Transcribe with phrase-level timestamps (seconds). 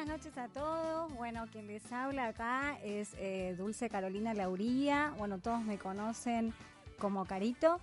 [0.00, 1.14] Buenas noches a todos.
[1.14, 5.12] Bueno, quien les habla acá es eh, Dulce Carolina Lauría.
[5.18, 6.54] Bueno, todos me conocen
[6.98, 7.80] como Carito.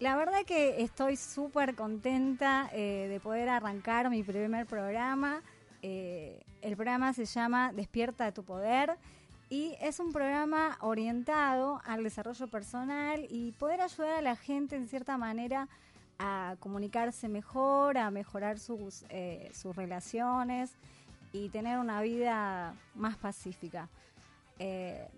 [0.00, 5.42] La verdad que estoy súper contenta eh, de poder arrancar mi primer programa.
[5.82, 8.96] Eh, el programa se llama Despierta tu Poder
[9.48, 14.88] y es un programa orientado al desarrollo personal y poder ayudar a la gente en
[14.88, 15.68] cierta manera
[16.18, 19.04] a comunicarse mejor, a mejorar sus,
[19.52, 20.72] sus relaciones
[21.34, 23.88] y tener una vida más pacífica.
[24.60, 25.08] Eh,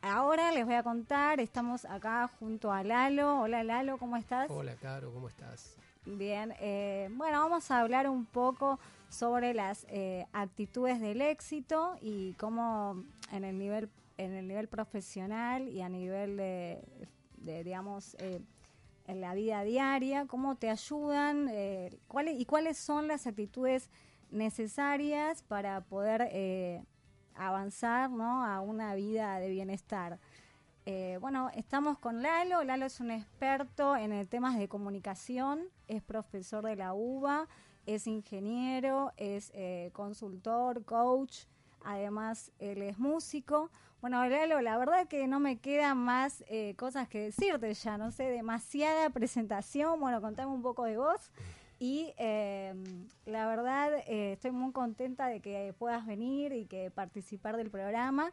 [0.00, 3.40] ahora les voy a contar, estamos acá junto a Lalo.
[3.40, 4.50] Hola Lalo, ¿cómo estás?
[4.50, 5.76] Hola Caro, ¿cómo estás?
[6.06, 9.86] Bien, eh, bueno, vamos a hablar un poco sobre las
[10.32, 16.38] actitudes del éxito y cómo en el nivel en el nivel profesional y a nivel
[16.38, 16.80] de,
[17.36, 18.16] de digamos,
[19.06, 23.90] en la vida diaria, cómo te ayudan eh, cuáles y cuáles son las actitudes
[24.30, 26.82] necesarias para poder eh,
[27.34, 28.44] avanzar ¿no?
[28.44, 30.18] a una vida de bienestar.
[30.84, 32.62] Eh, bueno, estamos con Lalo.
[32.62, 37.48] Lalo es un experto en el temas de comunicación, es profesor de la UBA,
[37.86, 39.52] es ingeniero, es
[39.92, 41.46] consultor, coach,
[41.84, 43.70] además él es músico.
[44.00, 48.10] Bueno, Lalo, la verdad que no me quedan más eh, cosas que decirte ya, no
[48.10, 49.98] sé, demasiada presentación.
[49.98, 51.30] Bueno, contame un poco de vos.
[51.78, 57.56] Y em, la verdad eh, estoy muy contenta de que puedas venir y que participar
[57.56, 58.32] del programa.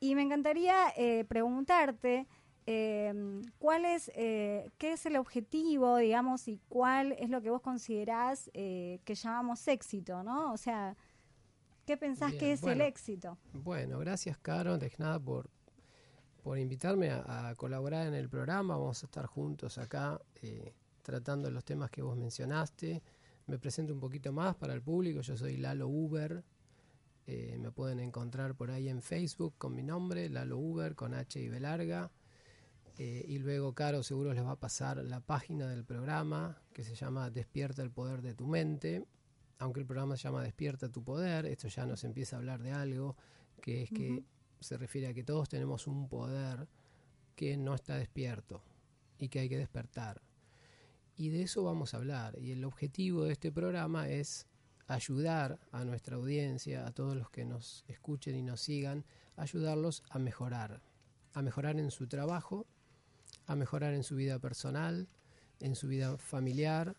[0.00, 2.26] Y me encantaría eh, preguntarte
[2.66, 8.50] em, cuál es, qué es el objetivo, digamos, y cuál es lo que vos considerás
[8.52, 10.52] que llamamos éxito, ¿no?
[10.52, 10.96] O sea,
[11.86, 13.38] ¿Qué pensás que es el éxito?
[13.52, 15.50] Bueno, gracias, Caro, de nada por,
[16.42, 18.76] por invitarme a, colaborar en el programa.
[18.76, 23.02] Vamos a estar juntos acá eh, tratando los temas que vos mencionaste.
[23.46, 25.20] Me presento un poquito más para el público.
[25.20, 26.44] Yo soy Lalo Uber.
[27.26, 31.40] Eh, me pueden encontrar por ahí en Facebook con mi nombre, Lalo Uber, con H
[31.40, 32.10] y B larga.
[32.98, 36.94] Eh, y luego, Caro, seguro les va a pasar la página del programa que se
[36.94, 39.06] llama Despierta el Poder de tu Mente
[39.62, 42.72] aunque el programa se llama Despierta tu poder, esto ya nos empieza a hablar de
[42.72, 43.16] algo
[43.60, 44.24] que es que
[44.58, 46.66] se refiere a que todos tenemos un poder
[47.36, 48.60] que no está despierto
[49.18, 50.20] y que hay que despertar.
[51.22, 52.36] Y de eso vamos a hablar.
[52.40, 54.48] Y el objetivo de este programa es
[54.88, 59.04] ayudar a nuestra audiencia, a todos los que nos escuchen y nos sigan,
[59.36, 60.82] ayudarlos a mejorar,
[61.32, 62.66] a mejorar en su trabajo,
[63.46, 65.06] a mejorar en su vida personal,
[65.60, 66.96] en su vida familiar,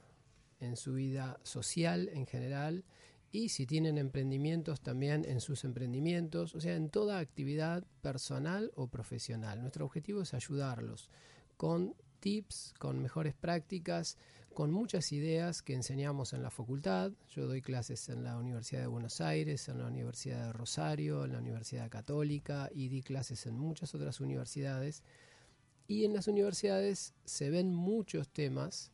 [0.62, 2.86] en su vida social en general
[3.30, 8.88] y si tienen emprendimientos también en sus emprendimientos, o sea, en toda actividad personal o
[8.88, 9.60] profesional.
[9.60, 11.10] Nuestro objetivo es ayudarlos
[11.58, 14.18] con tips, con mejores prácticas,
[14.54, 17.12] con muchas ideas que enseñamos en la facultad.
[17.30, 21.34] Yo doy clases en la Universidad de Buenos Aires, en la Universidad de Rosario, en
[21.34, 25.04] la Universidad Católica y di clases en muchas otras universidades.
[25.86, 28.94] Y en las universidades se ven muchos temas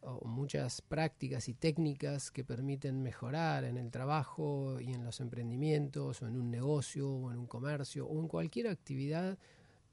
[0.00, 6.20] o muchas prácticas y técnicas que permiten mejorar en el trabajo y en los emprendimientos
[6.20, 9.38] o en un negocio o en un comercio o en cualquier actividad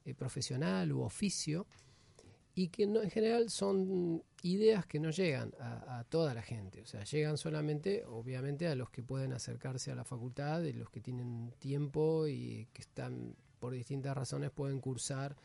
[0.04, 1.66] eh, profesional u oficio
[2.54, 6.82] y que no, en general son ideas que no llegan a, a, toda la gente,
[6.82, 10.90] o sea, llegan solamente obviamente a los que pueden acercarse a la facultad y los
[10.90, 15.36] que tienen tiempo y que están por distintas razones pueden cursar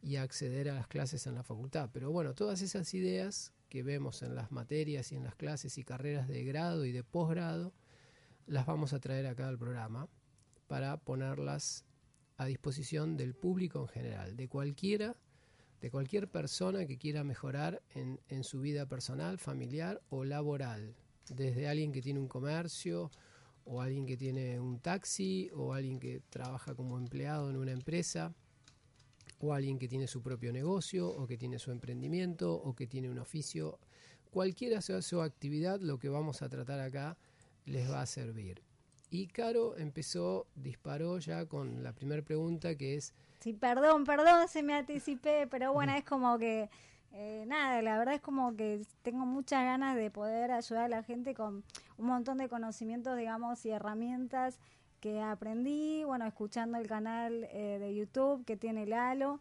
[0.00, 1.90] y acceder a las clases en la facultad.
[1.92, 5.82] Pero bueno, todas esas ideas que vemos en las materias y en las clases y
[5.82, 7.72] carreras de grado y de posgrado,
[8.46, 10.08] las vamos a traer acá al programa
[10.68, 11.84] para ponerlas
[12.36, 15.16] a disposición del público en general, de cualquiera,
[15.80, 20.94] de cualquier persona que quiera mejorar en, en su vida personal, familiar o laboral,
[21.28, 23.10] desde alguien que tiene un comercio
[23.64, 28.32] o alguien que tiene un taxi o alguien que trabaja como empleado en una empresa
[29.40, 33.10] o alguien que tiene su propio negocio o que tiene su emprendimiento o que tiene
[33.10, 33.78] un oficio,
[34.30, 37.18] cualquiera sea su actividad, lo que vamos a tratar acá
[37.64, 38.62] les va a servir.
[39.10, 43.14] Y Caro empezó, disparó ya con la primera pregunta que es...
[43.46, 46.68] Sí, perdón, perdón, se me anticipé, pero bueno, es como que...
[47.12, 51.04] Eh, nada, la verdad es como que tengo muchas ganas de poder ayudar a la
[51.04, 51.62] gente con
[51.96, 54.58] un montón de conocimientos, digamos, y herramientas
[54.98, 59.38] que aprendí, bueno, escuchando el canal eh, de YouTube que tiene Lalo.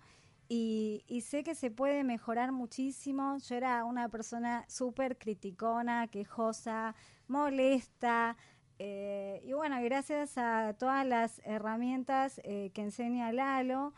[0.49, 3.39] Y, y, sé que se puede mejorar muchísimo.
[3.39, 6.93] Yo era una persona súper criticona, quejosa,
[7.27, 8.37] molesta.
[8.77, 13.93] Eh, y bueno, gracias a todas las herramientas eh, que enseña Lalo,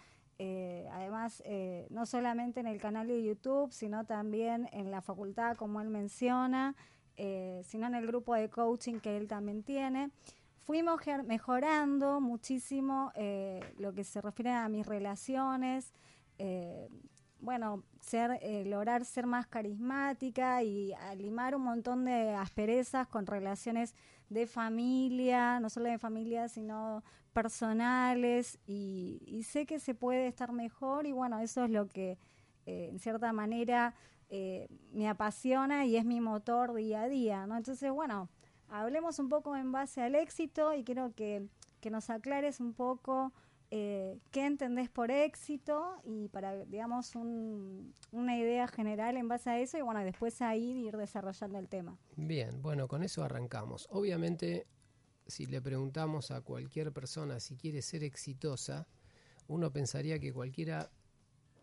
[0.91, 1.41] además
[1.89, 6.75] no solamente en el canal de YouTube, sino también en la facultad, como él menciona,
[7.63, 10.11] sino en el grupo de coaching que él también tiene
[10.67, 15.93] fuimos mejorando muchísimo eh, lo que se refiere a mis relaciones.
[16.39, 16.89] Eh,
[17.39, 23.95] bueno, ser, eh, lograr ser más carismática y limar un montón de asperezas con relaciones
[24.29, 27.03] de familia, no solo de familia, sino
[27.33, 32.17] personales, y, sé que se puede estar mejor y bueno, eso es lo que
[32.65, 33.93] eh, en cierta manera
[34.29, 37.55] eh, me apasiona y es mi motor día a día, ¿no?
[37.55, 38.29] Entonces, bueno,
[38.69, 41.47] hablemos un poco en base al éxito y quiero que,
[41.79, 43.31] que nos aclares un poco
[43.69, 49.77] eh, qué entendés por éxito y para, digamos, una idea general en base a eso
[49.77, 51.97] y bueno, después ahí ir desarrollando el tema.
[52.15, 53.87] Bien, bueno, con eso arrancamos.
[53.91, 54.67] Obviamente,
[55.27, 58.87] si le preguntamos a cualquier persona si quiere ser exitosa,
[59.47, 60.89] uno pensaría que cualquiera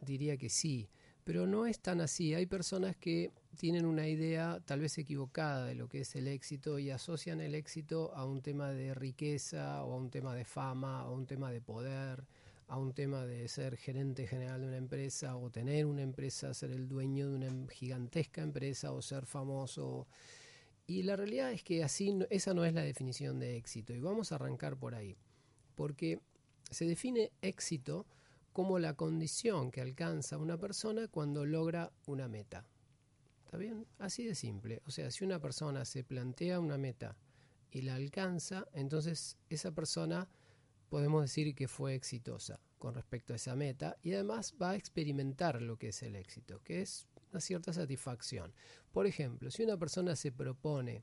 [0.01, 0.91] diría que sí,
[1.25, 2.35] pero no es tan así.
[2.35, 6.79] Hay personas que tienen una idea tal vez equivocada de lo que es el éxito
[6.79, 11.05] y asocian el éxito a un tema de riqueza o a un tema de fama
[11.07, 12.27] o a un tema de poder,
[12.69, 16.73] a un tema de ser gerente general de una empresa o tener una empresa, ser
[16.73, 20.07] el dueño de una gigantesca empresa o ser famoso.
[20.87, 24.31] Y la realidad es que así esa no es la definición de éxito y vamos
[24.31, 25.17] a arrancar por ahí,
[25.75, 26.21] porque
[26.71, 28.05] se define éxito
[28.55, 32.65] como la condición que alcanza una persona cuando logra una meta.
[33.45, 33.85] ¿Está bien?
[33.99, 34.81] Así de simple.
[34.87, 37.17] O sea, si una persona se plantea una meta
[37.73, 40.29] y la alcanza, entonces esa persona
[40.89, 45.61] podemos decir que fue exitosa con respecto a esa meta y además va a experimentar
[45.61, 48.55] lo que es el éxito, que es una cierta satisfacción.
[48.93, 51.03] Por ejemplo, si una persona se propone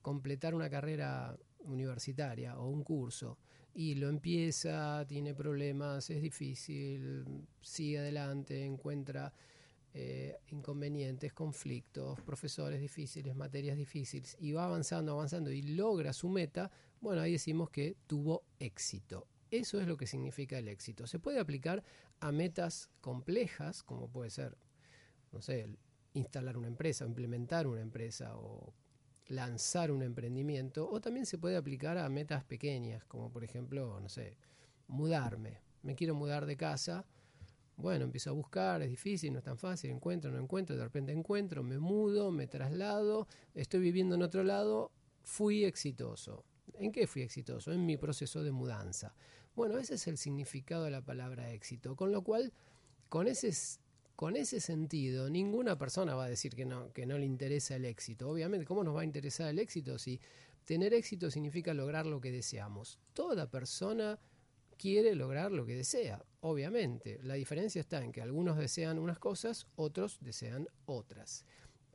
[0.00, 3.36] completar una carrera universitaria o un curso
[3.74, 9.32] y lo empieza, tiene problemas, es difícil, sigue adelante, encuentra
[9.94, 16.70] eh, inconvenientes, conflictos, profesores difíciles, materias difíciles, y va avanzando, avanzando y logra su meta,
[17.00, 19.26] bueno, ahí decimos que tuvo éxito.
[19.50, 21.06] Eso es lo que significa el éxito.
[21.06, 21.82] Se puede aplicar
[22.20, 24.58] a metas complejas, como puede ser,
[25.32, 25.66] no sé,
[26.12, 28.74] instalar una empresa, implementar una empresa o
[29.28, 34.08] lanzar un emprendimiento o también se puede aplicar a metas pequeñas, como por ejemplo, no
[34.08, 34.36] sé,
[34.88, 35.60] mudarme.
[35.82, 37.04] Me quiero mudar de casa.
[37.76, 41.12] Bueno, empiezo a buscar, es difícil, no es tan fácil, encuentro, no encuentro, de repente
[41.12, 44.90] encuentro, me mudo, me traslado, estoy viviendo en otro lado,
[45.22, 46.44] fui exitoso.
[46.74, 47.72] ¿En qué fui exitoso?
[47.72, 49.14] En mi proceso de mudanza.
[49.54, 52.52] Bueno, ese es el significado de la palabra éxito, con lo cual,
[53.08, 53.52] con ese
[54.18, 57.84] con ese sentido, ninguna persona va a decir que no, que no le interesa el
[57.84, 58.28] éxito.
[58.28, 60.20] Obviamente, ¿cómo nos va a interesar el éxito si
[60.64, 62.98] tener éxito significa lograr lo que deseamos?
[63.12, 64.18] Toda persona
[64.76, 67.20] quiere lograr lo que desea, obviamente.
[67.22, 71.44] La diferencia está en que algunos desean unas cosas, otros desean otras.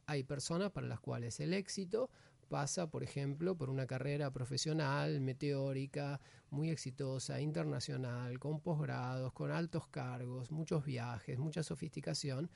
[0.06, 2.10] Hay personas para las cuales el éxito
[2.54, 9.88] pasa, por ejemplo, por una carrera profesional, meteórica, muy exitosa, internacional, con posgrados, con altos
[9.88, 12.52] cargos, muchos viajes, mucha sofisticación,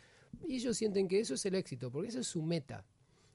[0.47, 2.85] y ellos sienten que eso es el éxito, porque esa es su meta.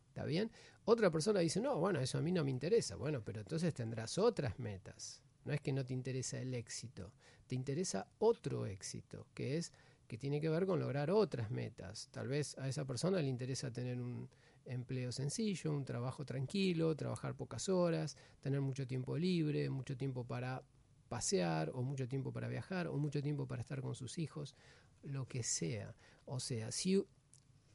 [0.06, 0.52] ¿Está bien?
[0.84, 2.94] Otra persona dice, no, bueno, eso a mí no me interesa.
[2.94, 5.20] Bueno, pero entonces tendrás otras metas.
[5.44, 7.12] No es que no te interesa el éxito,
[7.48, 9.72] te interesa otro éxito, que es
[10.06, 12.08] que tiene que ver con lograr otras metas.
[12.12, 14.28] Tal vez a esa persona le interesa tener un,
[14.66, 20.62] empleo sencillo, un trabajo tranquilo, trabajar pocas horas, tener mucho tiempo libre, mucho tiempo para
[21.08, 24.54] pasear o mucho tiempo para viajar o mucho tiempo para estar con sus hijos,
[25.02, 25.94] lo que sea.
[26.24, 27.04] O sea, si,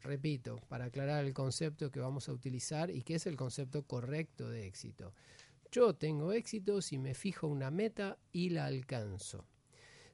[0.02, 4.50] repito, para aclarar el concepto que vamos a utilizar y que es el concepto correcto
[4.50, 5.14] de éxito.
[5.72, 9.46] Yo tengo éxito si me fijo una meta y la alcanzo.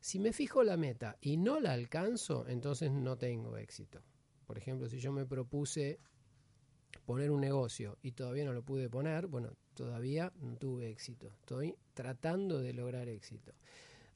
[0.02, 4.02] Si me fijo la meta y no la alcanzo, entonces no tengo éxito.
[4.46, 6.00] Por ejemplo, si yo me propuse
[7.06, 11.28] poner un negocio y todavía no lo pude poner, bueno, todavía no tuve éxito.
[11.28, 13.54] Estoy tratando de lograr éxito.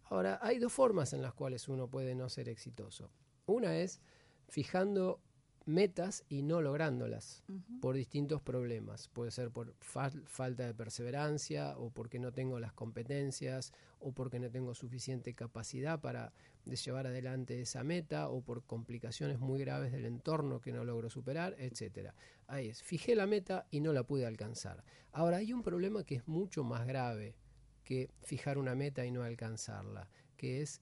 [0.10, 3.12] Ahora, hay dos formas en las cuales uno puede no ser exitoso.
[3.46, 4.02] Una es
[4.48, 5.20] fijando
[5.66, 7.44] metas y no lográndolas
[7.82, 9.10] por distintos problemas.
[9.10, 14.50] Puede ser por falta de perseverancia o porque no tengo las competencias o porque no
[14.50, 16.32] tengo suficiente capacidad para
[16.76, 21.56] llevar adelante esa meta o por complicaciones muy graves del entorno que no logro superar,
[21.58, 22.14] etcétera.
[22.48, 24.84] Ahí es, fijé la meta y no la pude alcanzar.
[25.12, 27.36] Ahora hay un problema que es mucho más grave
[27.84, 30.82] que fijar una meta y no alcanzarla, que es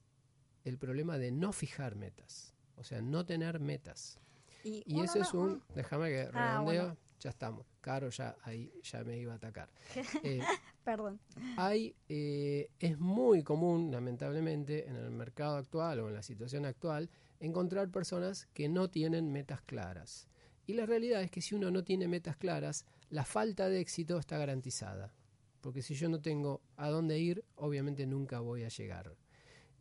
[0.63, 4.19] el problema de no fijar metas, o sea, no tener metas.
[4.63, 7.67] Y, ese es un, déjame que ah, redondeo, ya estamos.
[7.81, 9.69] Caro ya ahí ya me iba a atacar.
[10.23, 10.41] Eh,
[10.85, 11.19] Perdón.
[11.57, 17.09] Hay, eh, es muy común, lamentablemente, en el mercado actual o en la situación actual,
[17.39, 20.27] encontrar personas que no tienen metas claras.
[20.67, 24.17] Y la realidad es que si uno no tiene metas claras, la falta de éxito
[24.19, 25.11] está garantizada.
[25.61, 29.15] porque si yo no tengo a dónde ir, obviamente nunca voy a llegar.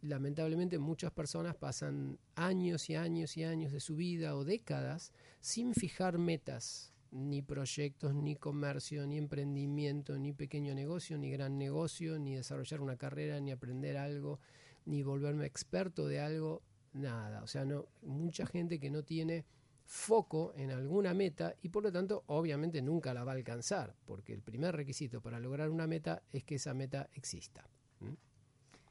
[0.00, 5.75] Lamentablemente muchas personas pasan años y años y años de su vida o décadas sin
[5.75, 12.35] fijar metas, ni proyectos, ni comercio, ni emprendimiento, ni pequeño negocio, ni gran negocio, ni
[12.35, 14.40] desarrollar una carrera, ni aprender algo,
[14.85, 17.42] ni volverme experto de algo, nada.
[17.44, 19.44] O sea, no, mucha gente que no tiene
[19.87, 24.33] foco en alguna meta y por lo tanto obviamente nunca la va a alcanzar, porque
[24.33, 27.68] el primer requisito para lograr una meta es que esa meta exista.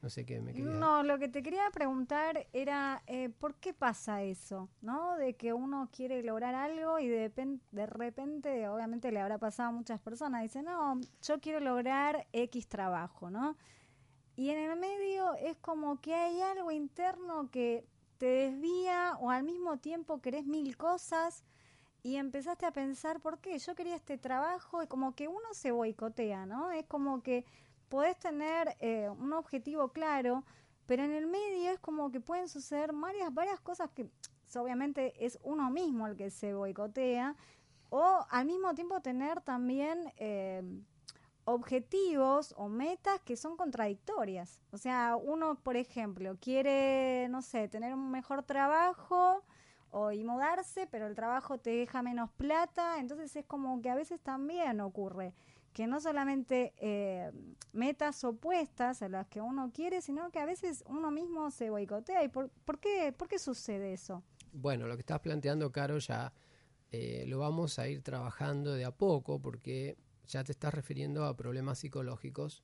[0.04, 0.70] No sé qué me quería...
[0.70, 4.68] No, lo que te quería preguntar era eh, ¿por qué pasa eso?
[4.82, 5.16] ¿No?
[5.16, 7.32] De que uno quiere lograr algo y de,
[7.72, 12.68] de repente, obviamente le habrá pasado a muchas personas, dicen, no, yo quiero lograr X
[12.68, 13.56] trabajo, ¿no?
[14.36, 19.44] Y en el medio es como que hay algo interno que te desvía o al
[19.44, 21.46] mismo tiempo querés mil cosas
[22.02, 23.58] y empezaste a pensar, ¿por qué?
[23.58, 26.72] Yo quería este trabajo y como que uno se boicotea, ¿no?
[26.72, 27.46] Es como que
[27.94, 30.44] podés tener eh, un objetivo claro,
[30.88, 34.10] pero en el medio es como que pueden suceder varias, varias cosas que
[34.56, 37.36] obviamente es uno mismo el que se boicotea,
[37.92, 40.12] o al mismo tiempo tener también...
[40.18, 40.64] Eh,
[41.46, 44.62] objetivos o metas que son contradictorias.
[44.72, 49.44] O sea, uno, por ejemplo, quiere, no sé, tener un mejor trabajo
[49.92, 53.96] o y mudarse, pero el trabajo te deja menos plata, entonces es como que a
[53.96, 55.34] veces también ocurre
[55.74, 57.32] que no solamente eh,
[57.72, 62.24] metas opuestas a las que uno quiere, sino que a veces uno mismo se boicotea.
[62.24, 64.24] ¿Y por, qué, por qué sucede eso?
[64.52, 66.32] Bueno, lo que estás planteando, Caro, ya
[66.92, 71.36] eh, lo vamos a ir trabajando de a poco, porque ya te estás refiriendo a
[71.36, 72.64] problemas psicológicos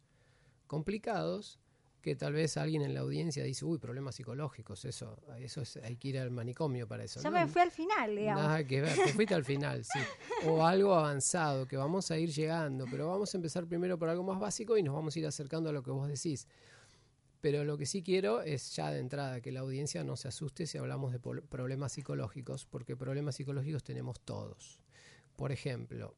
[0.68, 1.60] complicados
[2.02, 5.98] que tal vez alguien en la audiencia dice, uy, problemas psicológicos, eso, eso es, hay
[5.98, 7.22] que ir al manicomio para eso.
[7.22, 8.44] Ya me fui al final, digamos.
[8.44, 10.00] Nada que ver, te fuiste al final, sí.
[10.46, 14.24] O algo avanzado, que vamos a ir llegando, pero vamos a empezar primero por algo
[14.24, 16.48] más básico y nos vamos a ir acercando a lo que vos decís.
[17.42, 20.68] Pero lo que sí quiero es ya de entrada que la audiencia no se asuste
[20.68, 24.82] si hablamos de problemas psicológicos, porque problemas psicológicos tenemos todos.
[25.36, 26.16] Por ejemplo,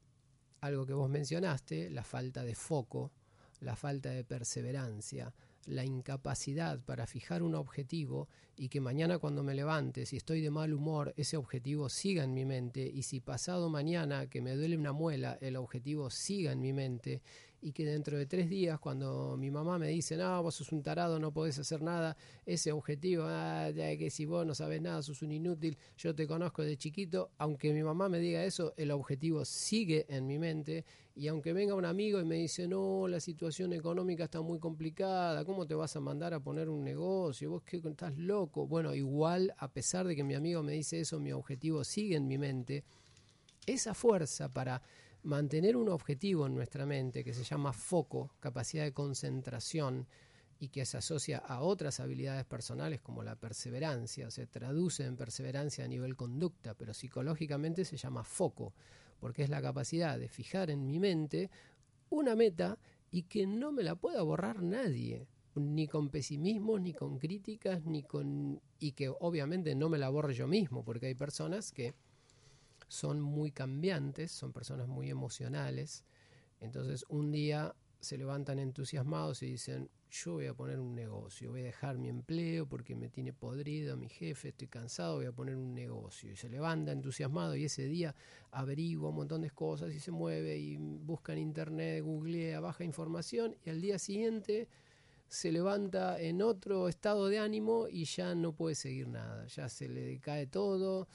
[0.61, 3.11] algo que vos mencionaste, la falta de foco,
[3.59, 5.33] la falta de perseverancia,
[5.65, 10.51] la incapacidad para fijar un objetivo y que mañana cuando me levante, si estoy de
[10.51, 14.77] mal humor, ese objetivo siga en mi mente y si pasado mañana que me duele
[14.77, 17.21] una muela, el objetivo siga en mi mente
[17.61, 20.81] y que dentro de tres días, cuando mi mamá me dice, no, vos sos un
[20.81, 25.03] tarado, no podés hacer nada, ese objetivo, ah, ya que si vos no sabes nada,
[25.03, 28.91] sos un inútil, yo te conozco de chiquito, aunque mi mamá me diga eso, el
[28.91, 33.19] objetivo sigue en mi mente y aunque venga un amigo y me dice, no, la
[33.19, 37.51] situación económica está muy complicada, ¿cómo te vas a mandar a poner un negocio?
[37.51, 38.65] ¿Vos qué estás loco?
[38.65, 42.27] Bueno, igual, a pesar de que mi amigo me dice eso, mi objetivo sigue en
[42.27, 42.83] mi mente.
[43.67, 44.81] Esa fuerza para
[45.23, 50.07] mantener un objetivo en nuestra mente que se llama foco, capacidad de concentración
[50.59, 55.85] y que se asocia a otras habilidades personales como la perseverancia, se traduce en perseverancia
[55.85, 58.73] a nivel conducta, pero psicológicamente se llama foco,
[59.19, 61.49] porque es la capacidad de fijar en mi mente
[62.09, 62.77] una meta
[63.09, 68.03] y que no me la pueda borrar nadie, ni con pesimismo, ni con críticas, ni
[68.03, 71.93] con y que obviamente no me la borre yo mismo, porque hay personas que
[72.91, 76.03] son muy cambiantes, son personas muy emocionales.
[76.59, 81.61] Entonces un día se levantan entusiasmados y dicen, yo voy a poner un negocio, voy
[81.61, 85.55] a dejar mi empleo porque me tiene podrido mi jefe, estoy cansado, voy a poner
[85.55, 86.33] un negocio.
[86.33, 88.13] Y se levanta entusiasmado y ese día
[88.51, 93.55] averigua un montón de cosas y se mueve y busca en internet, googlea, baja información
[93.63, 94.67] y al día siguiente
[95.29, 99.87] se levanta en otro estado de ánimo y ya no puede seguir nada, ya se
[99.87, 101.07] le cae todo,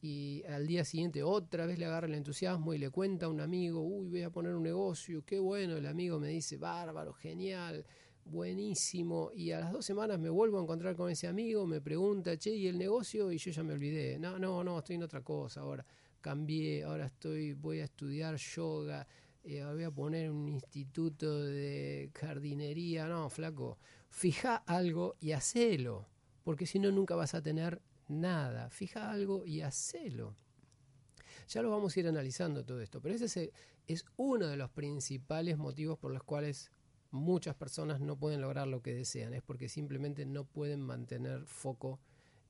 [0.00, 3.40] y al día siguiente otra vez le agarra el entusiasmo y le cuenta a un
[3.40, 7.84] amigo, uy, voy a poner un negocio, qué bueno, el amigo me dice, bárbaro, genial,
[8.24, 12.36] buenísimo, y a las dos semanas me vuelvo a encontrar con ese amigo, me pregunta,
[12.36, 13.32] che, ¿y el negocio?
[13.32, 15.84] Y yo ya me olvidé, no, no, no, estoy en otra cosa ahora,
[16.20, 19.06] cambié, ahora estoy, voy a estudiar yoga,
[19.42, 23.78] eh, voy a poner un instituto de jardinería, no, flaco,
[24.10, 26.06] fija algo y hacelo,
[26.44, 28.70] porque si no nunca vas a tener nada.
[28.70, 30.36] Fija algo y hacelo.
[31.48, 33.52] Ya lo vamos a ir analizando todo esto, pero ese
[33.86, 36.70] es uno de los principales motivos por los cuales
[37.10, 39.34] muchas personas no pueden lograr lo que desean.
[39.34, 42.00] Es porque simplemente no pueden mantener foco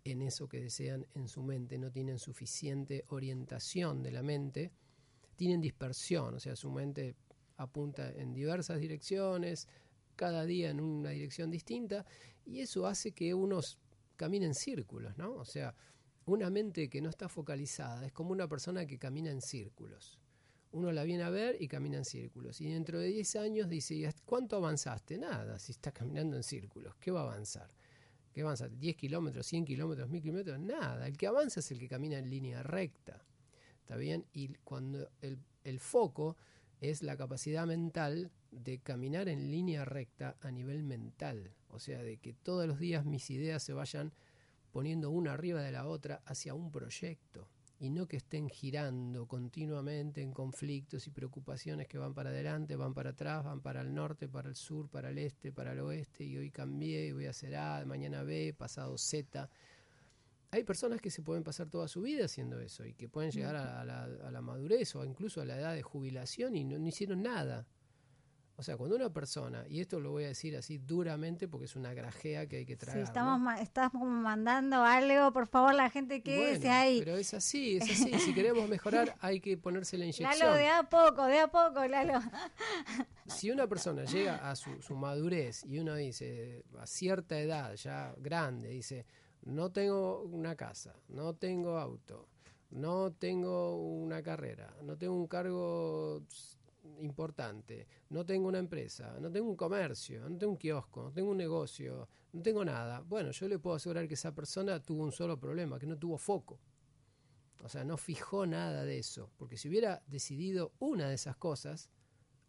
[0.05, 4.73] en eso que desean en su mente, no tienen suficiente orientación de la mente,
[5.37, 7.15] tienen dispersión, o sea, su mente
[7.57, 9.69] apunta en diversas direcciones,
[10.17, 12.07] cada día en una dirección distinta,
[12.45, 13.79] y eso hace que unos
[14.19, 15.37] camina en círculos, ¿no?
[15.37, 15.75] O sea,
[16.27, 20.19] una mente que no está focalizada es como una persona que camina en círculos.
[20.73, 22.61] uno la viene a ver y camina en círculos.
[22.61, 25.17] Y dentro de 10 años dice, ¿cuánto avanzaste?
[25.17, 27.71] Nada, si está caminando en círculos, ¿qué va a avanzar?
[28.35, 28.69] ¿Qué avanza?
[28.69, 30.61] ¿10 kilómetros, 100 kilómetros, 1000 kilómetros?
[30.61, 33.25] Nada, el que avanza es el que camina en línea recta.
[33.81, 34.27] ¿Está bien?
[34.35, 36.37] Y cuando el, el foco
[36.81, 41.55] es la capacidad mental de caminar en línea recta a nivel mental.
[41.71, 44.13] O sea, de que todos los días mis ideas se vayan
[44.71, 47.49] poniendo una arriba de la otra hacia un proyecto
[47.81, 52.93] y no que estén girando continuamente en conflictos y preocupaciones que van para adelante, van
[52.93, 56.25] para atrás, van para el norte, para el sur, para el este, para el oeste,
[56.25, 59.49] y hoy cambié, y voy a hacer A, mañana B, pasado Z.
[60.51, 63.55] Hay personas que se pueden pasar toda su vida haciendo eso y que pueden llegar
[63.55, 67.67] a, la, madurez o incluso a la edad de jubilación y no hicieron nada.
[68.59, 71.77] O sea, cuando una persona, y esto lo voy a decir así duramente porque es
[71.77, 72.99] una grajea que hay que traer.
[72.99, 76.99] Sí, estamos, estamos mandando algo, por favor, la gente que bueno, ahí.
[76.99, 78.19] Pero es así, es así.
[78.19, 80.29] si queremos mejorar, hay que ponerse la inyección.
[80.29, 82.15] Lalo, de a poco, de a poco, Lalo.
[83.27, 88.13] Si una persona llega a su, su madurez y uno dice, a cierta edad, ya
[88.17, 89.07] grande, dice,
[89.43, 92.27] no tengo una casa, no tengo auto,
[92.71, 96.25] no tengo una carrera, no tengo un cargo
[97.01, 101.31] importante, no tengo una empresa, no tengo un comercio, no tengo un kiosco, no tengo
[101.31, 105.13] un negocio, no tengo nada, bueno, yo le puedo asegurar que esa persona tuvo un
[105.13, 106.61] solo problema, que no tuvo foco.
[107.63, 111.91] O sea, no fijó nada de eso, porque si hubiera decidido una de esas cosas,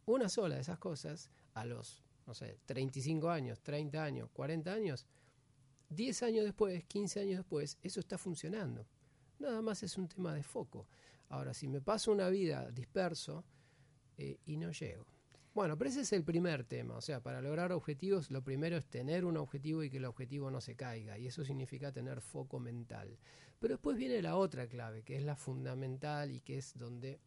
[0.06, 5.08] una sola de esas cosas, a los, no sé, 35 años, 30 años, 40 años,
[5.90, 8.86] 10 años después, 15 años después, eso está funcionando.
[9.40, 10.88] Nada más es un tema de foco.
[11.30, 13.44] Ahora, si me paso una vida disperso,
[14.20, 15.06] eh, y no llego.
[15.54, 18.86] Bueno, pero ese es el primer tema, o sea, para lograr objetivos lo primero es
[18.86, 22.60] tener un objetivo y que el objetivo no se caiga, y eso significa tener foco
[22.60, 23.18] mental.
[23.60, 27.20] Pero después viene la otra clave, que es la fundamental y que es donde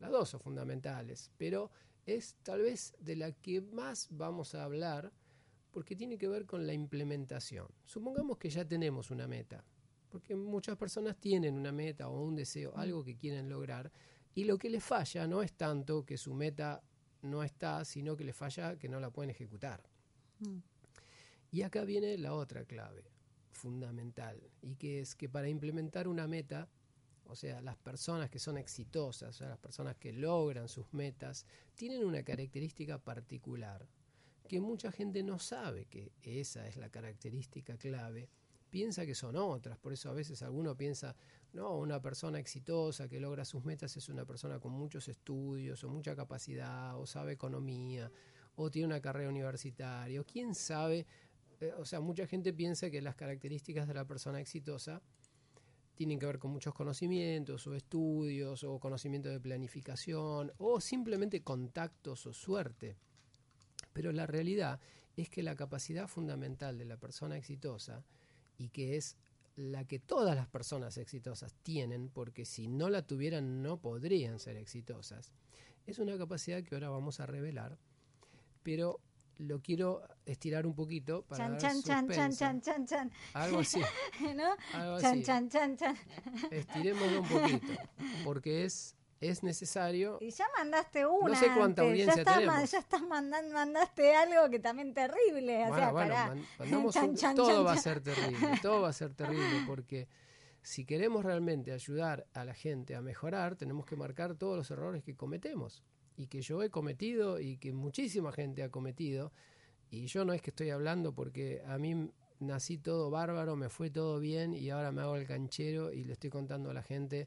[0.00, 1.70] las dos son fundamentales, pero
[2.04, 5.10] es tal vez de la que más vamos a hablar
[5.70, 7.68] porque tiene que ver con la implementación.
[7.86, 9.64] Supongamos que ya tenemos una meta,
[10.10, 13.90] porque muchas personas tienen una meta o un deseo, algo que quieren lograr,
[14.38, 16.80] y lo que le falla no es tanto que su meta
[17.22, 19.82] no está, sino que le falla que no la pueden ejecutar.
[20.38, 20.58] Mm.
[21.50, 23.10] Y acá viene la otra clave
[23.50, 26.68] fundamental, y que es que para implementar una meta,
[27.24, 31.44] o sea, las personas que son exitosas, o sea, las personas que logran sus metas,
[31.74, 33.88] tienen una característica particular,
[34.46, 38.28] que mucha gente no sabe que esa es la característica clave,
[38.70, 41.16] piensa que son otras, por eso a veces alguno piensa,
[41.52, 45.88] no, una persona exitosa que logra sus metas es una persona con muchos estudios o
[45.88, 48.10] mucha capacidad o sabe economía
[48.56, 51.06] o tiene una carrera universitaria o quién sabe,
[51.60, 55.00] eh, o sea, mucha gente piensa que las características de la persona exitosa
[55.94, 62.26] tienen que ver con muchos conocimientos o estudios o conocimiento de planificación o simplemente contactos
[62.26, 62.96] o suerte.
[63.92, 64.80] Pero la realidad
[65.16, 68.04] es que la capacidad fundamental de la persona exitosa
[68.58, 69.16] y que es
[69.58, 74.56] la que todas las personas exitosas tienen, porque si no la tuvieran no podrían ser
[74.56, 75.32] exitosas,
[75.84, 77.76] es una capacidad que ahora vamos a revelar,
[78.62, 79.00] pero
[79.38, 83.80] lo quiero estirar un poquito para chan, chan, chan, chan, chan, chan, Algo así.
[84.36, 84.56] ¿No?
[84.74, 85.96] Algo chan, chan, chan, chan.
[86.52, 87.72] Estiremoslo un poquito,
[88.24, 90.18] porque es es necesario.
[90.20, 91.28] Y ya mandaste una.
[91.28, 92.70] No sé cuánta audiencia ya estás, tenemos.
[92.70, 95.56] Ya estás mandando, mandaste algo que también terrible.
[95.64, 96.36] O bueno, sea, bueno, pará.
[96.58, 99.62] mandamos Chan, un- chan, todo chan, va a ser terrible, todo va a ser terrible
[99.66, 100.08] porque
[100.62, 105.02] si queremos realmente ayudar a la gente a mejorar, tenemos que marcar todos los errores
[105.02, 105.82] que cometemos
[106.16, 109.32] y que yo he cometido y que muchísima gente ha cometido.
[109.90, 113.90] Y yo no es que estoy hablando porque a mí nací todo bárbaro, me fue
[113.90, 117.26] todo bien y ahora me hago el canchero y le estoy contando a la gente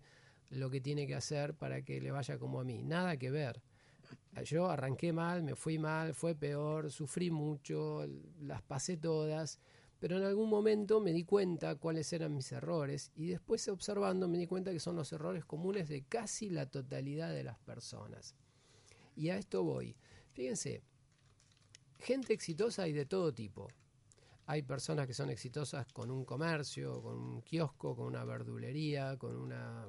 [0.51, 2.83] lo que tiene que hacer para que le vaya como a mí.
[2.83, 3.61] Nada que ver.
[4.45, 8.05] Yo arranqué mal, me fui mal, fue peor, sufrí mucho,
[8.41, 9.59] las pasé todas,
[9.99, 14.37] pero en algún momento me di cuenta cuáles eran mis errores y después observando me
[14.37, 18.35] di cuenta que son los errores comunes de casi la totalidad de las personas.
[19.15, 19.95] Y a esto voy.
[20.33, 20.81] Fíjense,
[21.99, 23.67] gente exitosa hay de todo tipo.
[24.47, 29.35] Hay personas que son exitosas con un comercio, con un kiosco, con una verdulería, con
[29.35, 29.85] una,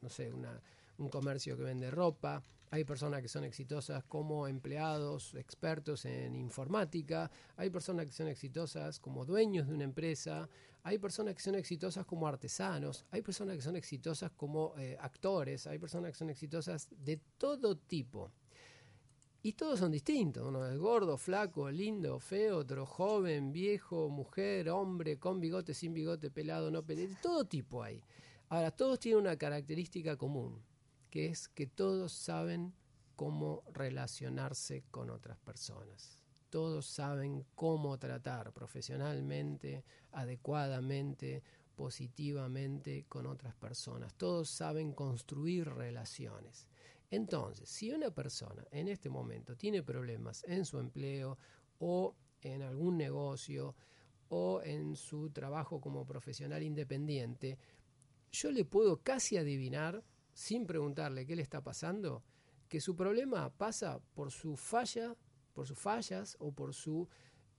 [0.00, 0.60] no sé, una,
[0.98, 2.42] un comercio que vende ropa.
[2.72, 7.30] Hay personas que son exitosas como empleados, expertos en informática.
[7.56, 10.48] Hay personas que son exitosas como dueños de una empresa.
[10.84, 13.04] Hay personas que son exitosas como artesanos.
[13.10, 15.66] Hay personas que son exitosas como eh, actores.
[15.66, 18.30] Hay personas que son exitosas de todo tipo.
[19.42, 20.46] Y todos son distintos.
[20.46, 26.30] Uno es gordo, flaco, lindo, feo, otro joven, viejo, mujer, hombre, con bigote, sin bigote,
[26.30, 27.08] pelado, no pelado.
[27.08, 28.00] De todo tipo hay.
[28.50, 30.60] Ahora, todos tienen una característica común,
[31.08, 32.74] que es que todos saben
[33.14, 36.18] cómo relacionarse con otras personas.
[36.48, 41.44] Todos saben cómo tratar profesionalmente, adecuadamente,
[41.76, 44.14] positivamente con otras personas.
[44.14, 46.66] Todos saben construir relaciones.
[47.08, 51.38] Entonces, si una persona en este momento tiene problemas en su empleo
[51.78, 53.76] o en algún negocio
[54.28, 57.58] o en su trabajo como profesional independiente,
[58.30, 62.22] yo le puedo casi adivinar, sin preguntarle qué le está pasando,
[62.68, 64.30] que su problema pasa por
[65.52, 67.08] por sus fallas o por su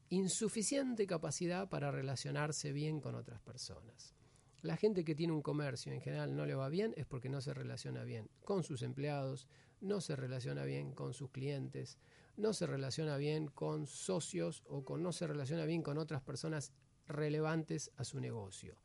[0.09, 4.15] insuficiente capacidad para relacionarse bien con otras personas.
[4.61, 7.41] La gente que tiene un comercio en general no le va bien es porque no
[7.41, 9.47] se relaciona bien con sus empleados,
[9.79, 11.97] no se relaciona bien con sus clientes,
[12.37, 16.73] no se relaciona bien con socios o con, no se relaciona bien con otras personas
[17.07, 18.77] relevantes a su negocio.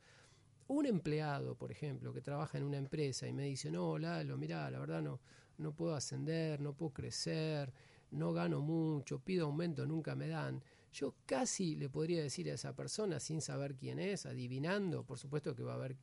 [0.69, 4.69] Un empleado, por ejemplo, que trabaja en una empresa y me dice, no, Lalo, mira,
[4.69, 5.19] la verdad no,
[5.57, 7.71] no puedo ascender, no puedo crecer,
[8.11, 10.61] no gano mucho, pido aumento, nunca me dan.
[10.91, 15.55] Yo casi le podría decir a esa persona, sin saber quién es, adivinando, por supuesto
[15.55, 15.95] que va a haber,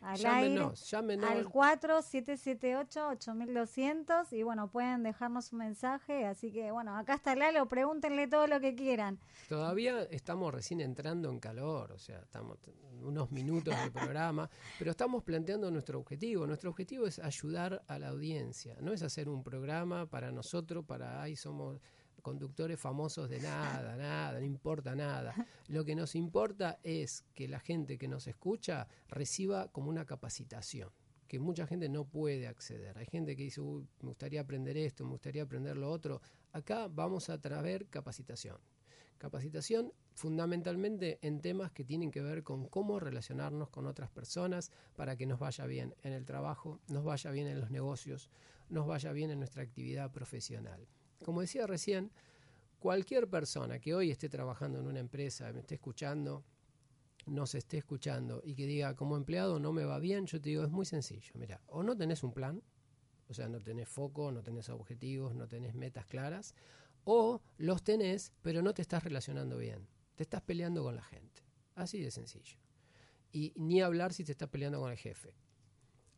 [0.03, 1.31] al llámenos, llámenos.
[1.31, 8.29] al 4778-8200 y bueno, pueden dejarnos un mensaje, así que bueno, acá está Lalo, pregúntenle
[8.29, 9.19] todo lo que quieran.
[9.49, 12.59] Todavía estamos recién entrando en calor, o sea, estamos
[13.03, 16.47] unos minutos de programa, pero estamos planteando nuestro objetivo.
[16.47, 21.23] Nuestro objetivo es ayudar a la audiencia, no es hacer un programa para nosotros, para
[21.23, 21.81] ahí somos
[22.29, 25.35] conductores famosos de nada, nada, no importa nada.
[25.69, 30.91] Lo que nos importa es que la gente que nos escucha reciba como una capacitación
[31.27, 32.97] que mucha gente no puede acceder.
[32.99, 36.21] Hay gente que dice, me gustaría aprender esto, me gustaría aprender lo otro.
[36.53, 38.57] Acá vamos a traer capacitación.
[39.19, 45.17] Capacitación fundamentalmente en temas que tienen que ver con cómo relacionarnos con otras personas para
[45.17, 48.31] que nos vaya bien en el trabajo, nos vaya bien en los negocios,
[48.69, 50.87] nos vaya bien en nuestra actividad profesional.
[51.25, 52.11] Como decía recién,
[52.79, 56.45] cualquier persona que hoy esté trabajando en una empresa, me esté escuchando,
[57.27, 60.65] nos esté escuchando y que diga como empleado no me va bien, yo te digo
[60.65, 61.33] es muy sencillo.
[61.35, 62.63] Mira, o no tenés un plan,
[63.29, 66.55] o sea, no tenés foco, no tenés objetivos, no tenés metas claras,
[67.05, 69.87] o los tenés, pero no te estás relacionando bien.
[70.15, 71.43] Te estás peleando con la gente.
[71.75, 72.59] Así de sencillo.
[73.33, 75.35] Y ni hablar si te estás peleando con el jefe.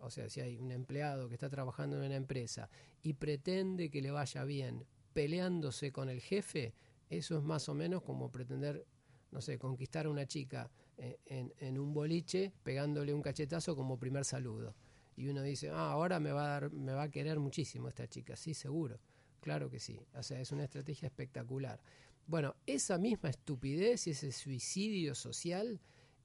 [0.00, 2.68] O sea, si hay un empleado que está trabajando en una empresa
[3.02, 6.74] y pretende que le vaya bien peleándose con el jefe,
[7.08, 8.86] eso es más o menos como pretender,
[9.30, 14.24] no sé, conquistar a una chica eh, en, un boliche pegándole un cachetazo como primer
[14.24, 14.74] saludo.
[15.16, 18.06] Y uno dice, ah, ahora me va a dar, me va a querer muchísimo esta
[18.08, 18.36] chica.
[18.36, 19.00] Sí, seguro.
[19.40, 20.00] Claro que sí.
[20.14, 21.80] O sea, es una estrategia espectacular.
[22.26, 25.80] Bueno, esa misma estupidez y ese suicidio social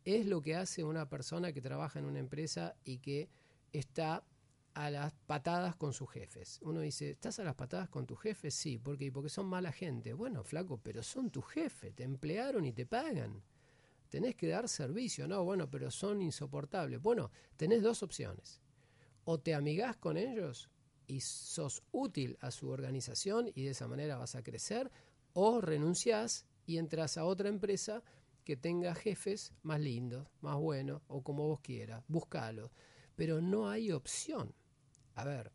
[0.06, 3.28] es lo que hace una persona que trabaja en una empresa y que
[3.80, 4.24] está
[4.74, 6.60] a las patadas con sus jefes.
[6.62, 8.54] Uno dice, ¿estás a las patadas con tus jefes?
[8.54, 10.14] Sí, porque porque son mala gente.
[10.14, 13.42] Bueno, flaco, pero son tu jefe, te emplearon y te pagan.
[14.10, 17.02] Tenés que dar servicio, no, bueno, pero son insoportables.
[17.02, 18.62] Bueno, tenés dos opciones.
[19.24, 20.70] O te amigás con ellos
[21.08, 24.92] y sos útil a su organización y de esa manera vas a crecer,
[25.34, 28.04] o renunciás y entras a otra empresa
[28.44, 32.72] que tenga jefes más lindos, más buenos, o como vos quieras, búscalo
[33.16, 34.54] pero no hay opción.
[35.16, 35.52] A ver,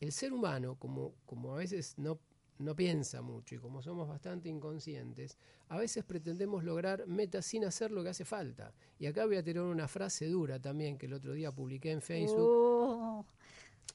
[0.00, 2.20] el ser humano, como, como a veces no,
[2.58, 7.90] no piensa mucho y como somos bastante inconscientes, a veces pretendemos lograr metas sin hacer
[7.90, 8.74] lo que hace falta.
[8.98, 12.02] Y acá voy a tener una frase dura también que el otro día publiqué en
[12.02, 12.36] Facebook.
[12.38, 13.26] Oh.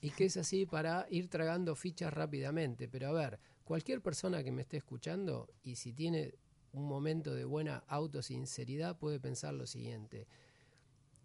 [0.01, 2.87] Y que es así para ir tragando fichas rápidamente.
[2.87, 6.33] Pero a ver, cualquier persona que me esté escuchando y si tiene
[6.73, 10.27] un momento de buena autosinceridad puede pensar lo siguiente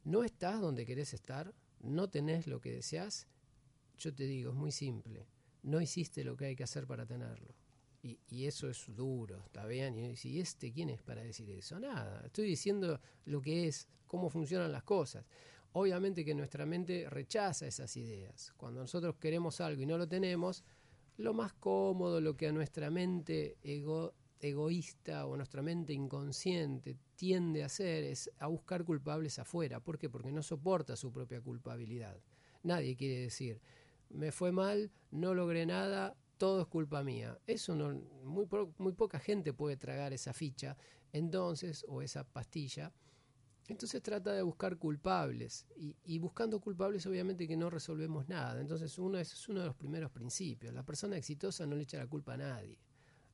[0.06, 3.26] no estás donde querés estar, no tenés lo que deseas,
[3.98, 5.26] yo te digo, es muy simple,
[5.64, 7.54] no hiciste lo que hay que hacer para tenerlo.
[8.02, 9.96] Y, eso es duro, ¿está bien?
[9.98, 11.80] Y este, ¿quién es para decir eso?
[11.80, 15.26] Nada, estoy diciendo lo que es, cómo funcionan las cosas.
[15.72, 18.52] Obviamente que nuestra mente rechaza esas ideas.
[18.56, 20.62] Cuando nosotros queremos algo y no lo tenemos,
[21.16, 27.62] lo más cómodo, lo que a nuestra mente ego, egoísta o nuestra mente inconsciente tiende
[27.62, 29.80] a hacer es a buscar culpables afuera.
[29.80, 30.08] ¿Por qué?
[30.08, 32.20] Porque no soporta su propia culpabilidad.
[32.62, 33.60] Nadie quiere decir,
[34.10, 37.38] me fue mal, no logré nada, todo es culpa mía.
[37.46, 37.92] Eso no,
[38.24, 38.46] muy,
[38.78, 40.76] muy poca gente puede tragar esa ficha,
[41.12, 42.92] entonces, o esa pastilla.
[43.68, 45.66] Entonces trata de buscar culpables
[46.04, 48.60] y, buscando culpables obviamente que no resolvemos nada.
[48.60, 50.72] Entonces uno es uno de los primeros principios.
[50.72, 52.78] La persona exitosa no le echa la culpa a nadie.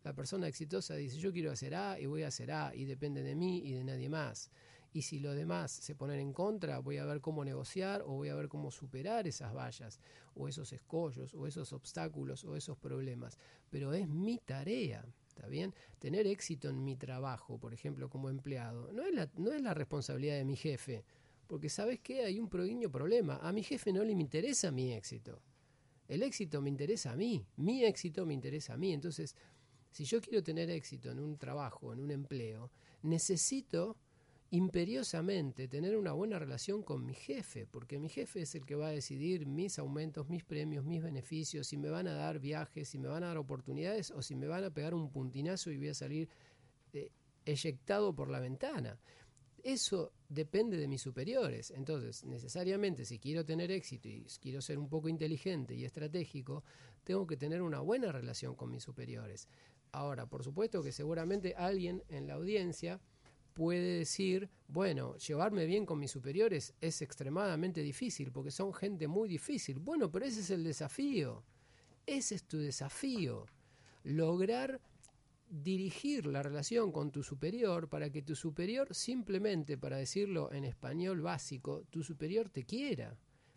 [0.05, 3.23] La persona exitosa dice yo quiero hacer A y voy a hacer A y depende
[3.23, 4.51] de mí y de nadie más.
[4.95, 8.29] Y si los demás se ponen en contra, voy a ver cómo negociar o voy
[8.29, 10.01] a ver cómo superar esas vallas
[10.35, 13.39] o esos escollos o esos obstáculos o esos problemas.
[13.71, 15.05] Pero es mi tarea.
[15.29, 15.75] ¿Está bien?
[15.99, 19.73] Tener éxito en mi trabajo, por ejemplo, como empleado, no es la, no es la
[19.73, 21.05] responsabilidad de mi jefe,
[21.47, 23.39] porque sabes que hay un pequeño problema.
[23.39, 25.41] A mi jefe no le interesa mi éxito.
[26.07, 28.93] El éxito me interesa a mí, mi éxito me interesa a mí.
[28.93, 29.35] Entonces,
[29.93, 32.71] si yo quiero tener éxito en un trabajo, en un empleo,
[33.03, 33.97] necesito
[34.51, 38.89] imperiosamente tener una buena relación con mi jefe, porque mi jefe es el que va
[38.89, 42.99] a decidir mis aumentos, mis premios, mis beneficios, si me van a dar viajes, si
[42.99, 45.89] me van a dar oportunidades o si me van a pegar un puntinazo y voy
[45.89, 46.29] a salir
[46.93, 47.11] eh,
[47.47, 48.99] eyectado por la ventana.
[49.63, 51.71] Eso depende de mis superiores.
[51.71, 56.63] Entonces, necesariamente, si quiero tener éxito y quiero ser un poco inteligente y estratégico,
[57.05, 59.49] tengo que tener una buena relación con mis superiores.
[59.93, 62.99] Ahora, por supuesto que seguramente alguien en la audiencia
[63.53, 69.29] puede decir, bueno, llevarme bien con mis superiores es extremadamente difícil porque son gente muy
[69.29, 69.81] difícil.
[69.81, 71.45] Bueno, pero ese es el desafío.
[72.07, 73.45] Ese es tu desafío.
[74.05, 74.81] Lograr
[75.51, 81.21] dirigir la relación con tu superior para que tu superior simplemente, para decirlo en español
[81.21, 83.15] básico, tu superior te quiera.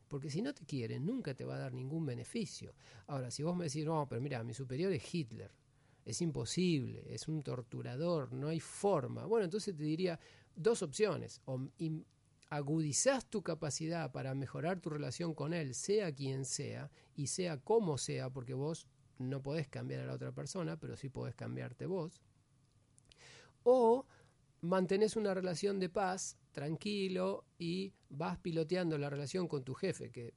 [0.09, 2.75] Porque si no te quiere, nunca te va a dar ningún beneficio.
[3.07, 5.64] Ahora, si vos me decís, no, pero mira, mi superior es Hitler
[6.05, 9.25] es imposible, es un torturador, no hay forma.
[9.25, 10.19] Bueno, entonces te diría
[10.55, 11.59] dos opciones, o
[12.49, 17.97] agudizás tu capacidad para mejorar tu relación con él, sea quien sea, y sea como
[17.97, 18.87] sea, porque vos
[19.17, 22.21] no podés cambiar a la otra persona, pero sí podés cambiarte vos,
[23.63, 24.05] o
[24.61, 30.33] mantenés una relación de paz, tranquilo, y vas piloteando la relación con tu jefe, que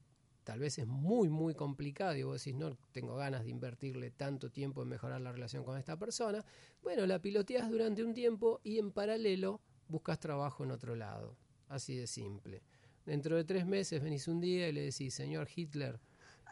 [0.49, 4.51] tal vez es muy, muy complicado y vos decís, no tengo ganas de invertirle tanto
[4.51, 6.43] tiempo en mejorar la relación con esta persona,
[6.83, 11.37] bueno, la piloteas durante un tiempo y en paralelo buscas trabajo en otro lado.
[11.69, 12.63] Así de simple.
[13.05, 16.01] Dentro de tres meses venís un día y le decís, señor Hitler,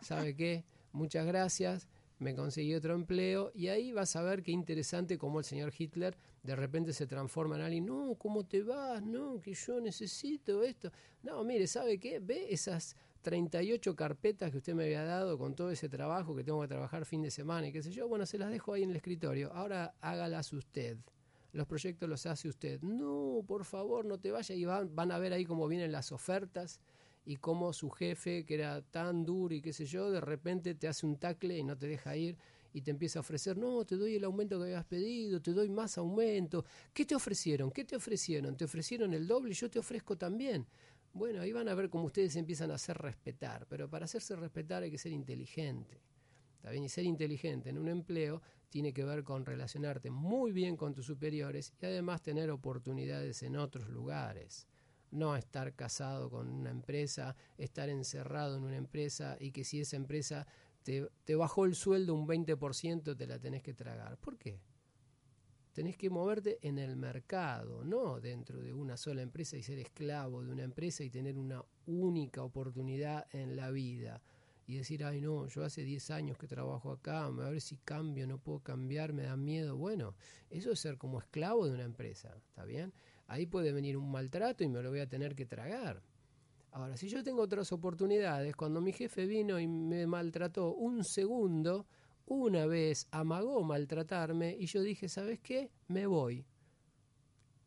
[0.02, 0.66] ¿sabe qué?
[0.92, 5.46] Muchas gracias, me conseguí otro empleo y ahí vas a ver qué interesante cómo el
[5.46, 9.02] señor Hitler de repente se transforma en alguien, no, ¿cómo te vas?
[9.02, 10.92] No, que yo necesito esto.
[11.22, 12.18] No, mire, ¿sabe qué?
[12.18, 12.94] Ve esas
[13.27, 17.05] 38 carpetas que usted me había dado con todo ese trabajo que tengo que trabajar
[17.05, 19.53] fin de semana y qué sé yo, bueno, se las dejo ahí en el escritorio.
[19.53, 20.97] Ahora hágalas usted.
[21.51, 22.81] Los proyectos los hace usted.
[22.83, 24.57] No, por favor, no te vayas.
[24.57, 26.81] Y van, van a ver ahí cómo vienen las ofertas
[27.25, 30.87] y cómo su jefe, que era tan duro y qué sé yo, de repente te
[30.87, 32.39] hace un tacle y no te deja ir
[32.73, 35.71] y te empieza a ofrecer, no, te doy el aumento que habías pedido, te doy
[35.71, 36.65] más aumento.
[36.93, 37.71] ¿Qué te ofrecieron?
[37.71, 38.57] ¿Qué te ofrecieron?
[38.57, 40.67] Te ofrecieron el doble yo te ofrezco también.
[41.12, 44.83] Bueno, ahí van a ver cómo ustedes empiezan a hacer respetar, pero para hacerse respetar
[44.83, 46.03] hay que ser inteligente.
[46.57, 46.85] ¿Está bien?
[46.85, 51.07] Y ser inteligente en un empleo tiene que ver con relacionarte muy bien con tus
[51.07, 54.66] superiores y además tener oportunidades en otros lugares.
[55.11, 59.97] No estar casado con una empresa, estar encerrado en una empresa y que si esa
[59.97, 60.47] empresa
[60.83, 64.19] te, te bajó el sueldo un 20% te la tenés que tragar.
[64.19, 64.61] ¿Por qué?
[65.77, 70.43] Tenés que moverte en el mercado, no dentro de una sola empresa y ser esclavo
[70.43, 74.23] de una empresa y tener una única oportunidad en la vida.
[74.67, 78.27] Y decir, ay no, yo hace 10 años que trabajo acá, a ver si cambio,
[78.27, 79.77] no puedo cambiar, me da miedo.
[79.77, 80.15] Bueno,
[80.49, 82.95] eso es ser como esclavo de una empresa, ¿está bien?
[83.27, 86.03] Ahí puede venir un maltrato y me lo voy a tener que tragar.
[86.71, 91.87] Ahora, si yo tengo otras oportunidades, cuando mi jefe vino y me maltrató un segundo,
[92.27, 95.71] una vez amagó maltratarme y yo dije, ¿sabes qué?
[95.89, 96.45] Me voy.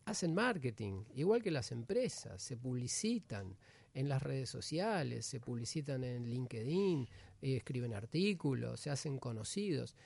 [0.06, 3.56] hacen marketing, igual que las empresas, se publicitan
[3.94, 7.08] en las redes sociales, se publicitan en LinkedIn,
[7.42, 9.96] eh, escriben artículos, se hacen conocidos.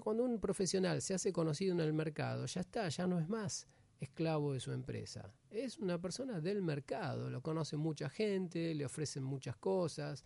[0.00, 3.66] Cuando un profesional se hace conocido en el mercado, ya está, ya no es más
[4.02, 5.32] esclavo de su empresa.
[5.50, 10.24] Es una persona del mercado, lo conoce mucha gente, le ofrecen muchas cosas.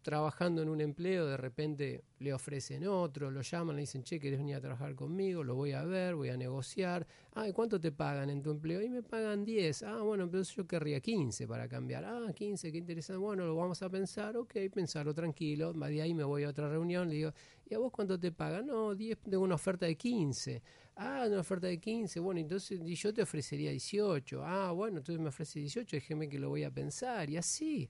[0.00, 4.38] Trabajando en un empleo, de repente le ofrecen otro, lo llaman, le dicen, che, ¿querés
[4.38, 5.44] venir a trabajar conmigo?
[5.44, 7.06] Lo voy a ver, voy a negociar.
[7.34, 8.82] Ah, ¿y cuánto te pagan en tu empleo?
[8.82, 9.84] Y me pagan 10.
[9.84, 12.04] Ah, bueno, pero yo querría 15 para cambiar.
[12.04, 13.18] Ah, 15, qué interesante.
[13.18, 14.36] Bueno, lo vamos a pensar.
[14.36, 15.72] Ok, pensarlo tranquilo.
[15.72, 17.08] De ahí me voy a otra reunión.
[17.08, 17.32] Le digo,
[17.72, 18.66] ¿y a vos cuánto te pagan?
[18.66, 20.62] No, 10, tengo una oferta de 15.
[20.96, 24.44] Ah, una oferta de 15, bueno, entonces yo te ofrecería 18.
[24.44, 27.30] Ah, bueno, entonces me ofrece 18, déjeme que lo voy a pensar.
[27.30, 27.88] Y así.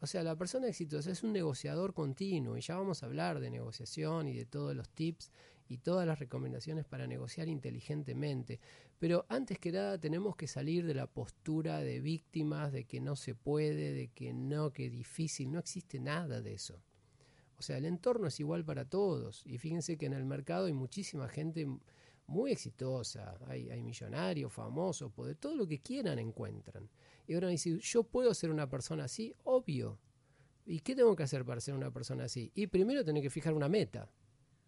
[0.00, 3.50] O sea, la persona exitosa es un negociador continuo y ya vamos a hablar de
[3.50, 5.30] negociación y de todos los tips
[5.68, 8.60] y todas las recomendaciones para negociar inteligentemente.
[8.98, 13.16] Pero antes que nada tenemos que salir de la postura de víctimas, de que no
[13.16, 15.50] se puede, de que no, que difícil.
[15.50, 16.82] No existe nada de eso.
[17.62, 19.46] O sea, el entorno es igual para todos.
[19.46, 21.64] Y fíjense que en el mercado hay muchísima gente
[22.26, 26.90] muy exitosa, hay, millonarios, famosos, de todo lo que quieran encuentran.
[27.24, 29.32] Y ahora decir, ¿yo puedo ser una persona así?
[29.44, 30.00] Obvio.
[30.66, 32.50] ¿Y qué tengo que hacer para ser una persona así?
[32.56, 34.10] Y primero tenés que fijar una meta.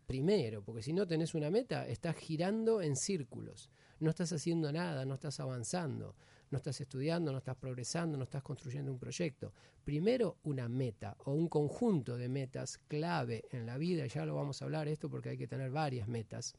[0.06, 3.72] Primero, porque si no tenés una meta, estás girando en círculos.
[3.98, 6.14] No estás haciendo nada, no estás avanzando,
[6.54, 9.52] no estás estudiando, no estás progresando, no estás construyendo un proyecto.
[9.84, 14.06] Primero, una meta o un conjunto de metas clave en la vida.
[14.06, 16.54] Ya lo vamos a hablar esto porque hay que tener varias metas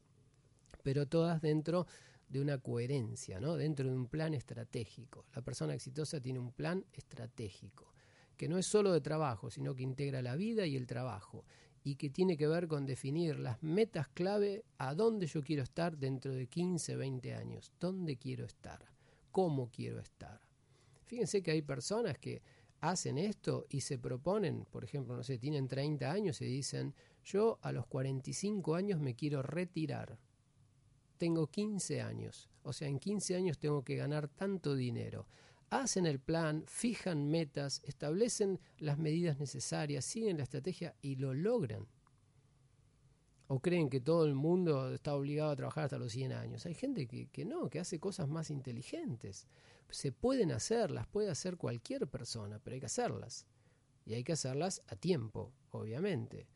[0.85, 1.87] pero todas dentro
[2.29, 3.55] de una coherencia, ¿no?
[3.55, 5.25] dentro de un plan estratégico.
[5.33, 7.91] La persona exitosa tiene un plan estratégico,
[8.37, 11.43] que no es solo de trabajo, sino que integra la vida y el trabajo,
[11.83, 15.97] y que tiene que ver con definir las metas clave a dónde yo quiero estar
[15.97, 18.85] dentro de 15, 20 años, dónde quiero estar,
[19.35, 20.39] cómo quiero estar.
[21.03, 22.41] Fíjense que hay personas que
[22.79, 26.93] hacen esto y se proponen, por ejemplo, no sé, tienen 30 años y dicen,
[27.25, 30.17] yo a los 45 años me quiero retirar
[31.17, 35.27] tengo 15 años, o sea, en 15 años tengo que ganar tanto dinero.
[35.69, 41.87] Hacen el plan, fijan metas, establecen las medidas necesarias, siguen la estrategia y lo logran.
[43.47, 46.65] O creen que todo el mundo está obligado a trabajar hasta los 100 años.
[46.65, 49.47] Hay gente que, que no, que hace cosas más inteligentes.
[49.89, 53.45] Se pueden hacer, las puede hacer cualquier persona, pero hay que hacerlas.
[54.05, 56.47] Y hay que hacerlas a tiempo, obviamente.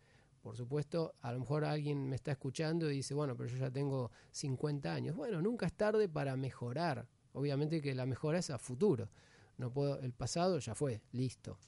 [0.42, 3.72] Por supuesto, a lo mejor alguien me está escuchando y dice, bueno, pero yo ya
[3.72, 5.16] tengo 50 años.
[5.16, 7.08] Bueno, nunca es tarde para mejorar.
[7.34, 9.10] Obviamente que la mejora es a futuro.
[9.58, 11.60] No puedo, el pasado ya fue, listo.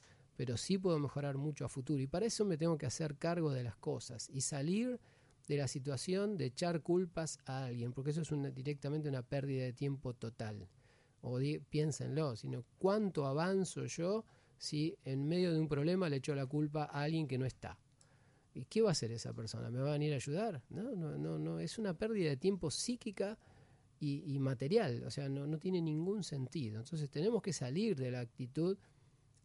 [0.42, 2.02] Pero sí puedo mejorar mucho a futuro.
[2.02, 4.98] Y para eso me tengo que hacer cargo de las cosas y salir
[5.46, 9.62] de la situación de echar culpas a alguien, porque eso es una, directamente una pérdida
[9.62, 10.66] de tiempo total.
[11.20, 11.38] O
[11.70, 14.24] piénsenlo, sino cuánto avanzo yo
[14.58, 17.78] si en medio de un problema le echo la culpa a alguien que no está.
[18.52, 19.70] ¿Y qué va a hacer esa persona?
[19.70, 20.60] ¿Me va a venir a ayudar?
[20.70, 21.60] No, no, no, no.
[21.60, 23.38] es una pérdida de tiempo psíquica
[24.00, 26.80] y, material, o sea, no, no tiene ningún sentido.
[26.80, 28.76] Entonces tenemos que salir de la actitud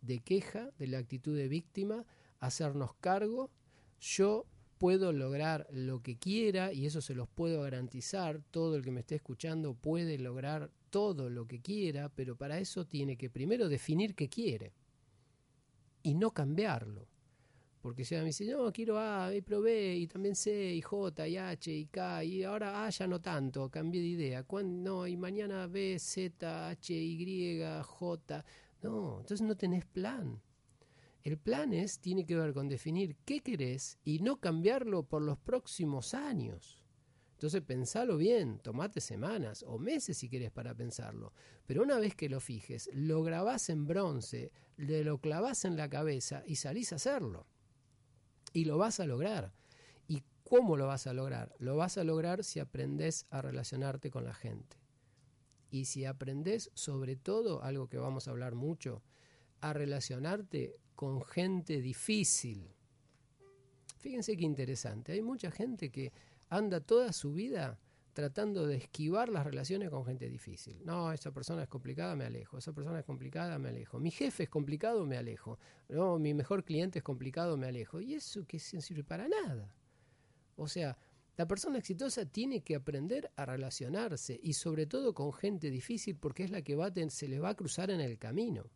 [0.02, 2.06] de queja, de la actitud de víctima,
[2.40, 3.52] hacernos cargo.
[4.00, 4.46] Yo
[4.78, 8.42] puedo lograr lo que quiera y eso se los puedo garantizar.
[8.52, 12.86] Todo el que me esté escuchando puede lograr todo lo que quiera, pero para eso
[12.86, 14.74] tiene que primero definir qué quiere
[16.04, 17.08] y no cambiarlo.
[17.82, 21.38] Porque si me dice, no, quiero A, y probé, y también C, y J, y
[21.38, 24.46] H, y K, y ahora A ya no tanto, cambié de idea.
[24.66, 28.46] No, y mañana B, Z, H, Y, J.
[28.82, 30.42] No, entonces no tenés plan.
[31.24, 35.38] El plan es, tiene que ver con definir qué querés y no cambiarlo por los
[35.38, 36.84] próximos años.
[37.34, 41.34] Entonces pensalo bien, tomate semanas o meses si quieres para pensarlo.
[41.66, 45.90] Pero una vez que lo fijes, lo grabás en bronce, le lo clavás en la
[45.90, 47.46] cabeza y salís a hacerlo.
[48.54, 49.54] Y lo vas a lograr.
[50.08, 51.54] ¿Y cómo lo vas a lograr?
[51.60, 54.78] Lo vas a lograr si aprendes a relacionarte con la gente.
[55.70, 59.04] Y si aprendes sobre todo, algo que vamos a hablar mucho,
[59.62, 62.70] a relacionarte con gente difícil.
[64.00, 65.12] Fíjense qué interesante.
[65.12, 66.12] Hay mucha gente que
[66.50, 67.80] anda toda su vida
[68.14, 70.84] tratando de esquivar las relaciones con gente difícil.
[70.84, 72.58] No, esa persona es complicada, me alejo.
[72.58, 74.00] Esa persona es complicada, me alejo.
[74.00, 75.60] Mi jefe es complicado, me alejo.
[75.88, 78.02] No, mi mejor cliente es complicado, me alejo.
[78.02, 79.72] Y eso que no sirve para nada.
[80.56, 80.98] O sea,
[81.38, 86.44] la persona exitosa tiene que aprender a relacionarse y sobre todo con gente difícil porque
[86.44, 88.72] es la que va se les va a cruzar en el camino.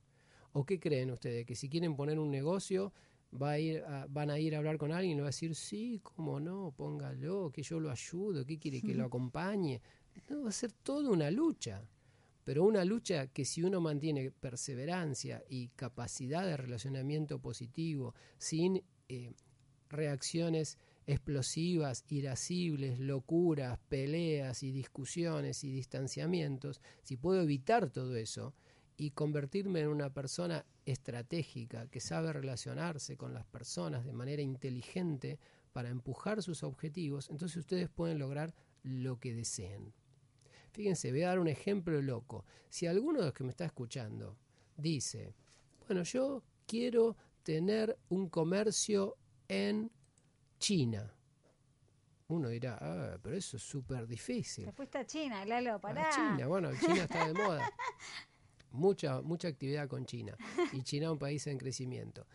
[0.54, 1.46] ¿O qué creen ustedes?
[1.46, 2.94] Que si quieren poner un negocio,
[3.42, 5.56] va a ir van a ir a hablar con alguien y le va a decir,
[5.56, 9.82] sí, cómo no, póngalo, que yo lo ayudo, ¿qué quiere que lo acompañe?
[10.30, 11.84] No, va a ser toda una lucha,
[12.44, 19.32] pero una lucha que si uno mantiene perseverancia y capacidad de relacionamiento positivo, sin eh,
[19.90, 20.78] reacciones
[21.08, 28.54] explosivas, irascibles, locuras, peleas y discusiones y distanciamientos, si puedo evitar todo eso,
[29.02, 35.40] y convertirme en una persona estratégica que sabe relacionarse con las personas de manera inteligente
[35.74, 39.92] para empujar sus objetivos, entonces ustedes pueden lograr lo que deseen.
[40.72, 42.46] Fíjense, voy a dar un ejemplo loco.
[42.70, 44.38] Si alguno de los que me está escuchando
[44.78, 45.34] dice,
[45.88, 49.92] bueno, yo quiero tener un comercio en
[50.62, 51.12] China.
[52.28, 54.64] Uno dirá, ah, pero eso es súper difícil.
[54.64, 56.08] Te fuiste a China, Lalo, pará.
[56.08, 57.70] A China, bueno, China está de moda.
[58.72, 60.38] mucha, mucha actividad con China.
[60.72, 62.26] Y China es un país en crecimiento.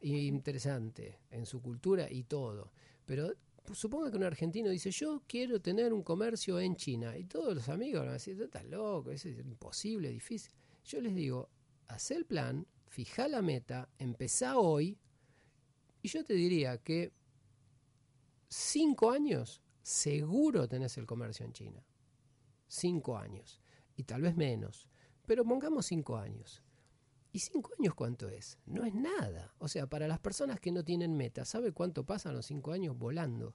[0.00, 2.72] interesante en su cultura y todo.
[3.06, 3.32] Pero
[3.72, 7.16] suponga que un argentino dice, yo quiero tener un comercio en China.
[7.16, 10.52] Y todos los amigos van a decir, estás loco, es imposible, difícil.
[10.84, 11.48] Yo les digo,
[11.86, 14.98] haz el plan, fija la meta, empezá hoy.
[16.02, 17.12] Y yo te diría que
[18.48, 21.86] cinco años seguro tenés el comercio en China.
[22.66, 23.60] Cinco años.
[23.96, 24.88] Y tal vez menos.
[25.26, 26.62] Pero pongamos cinco años.
[27.32, 28.58] ¿Y cinco años cuánto es?
[28.66, 29.54] No es nada.
[29.58, 32.96] O sea, para las personas que no tienen meta, ¿sabe cuánto pasan los cinco años
[32.96, 33.54] volando?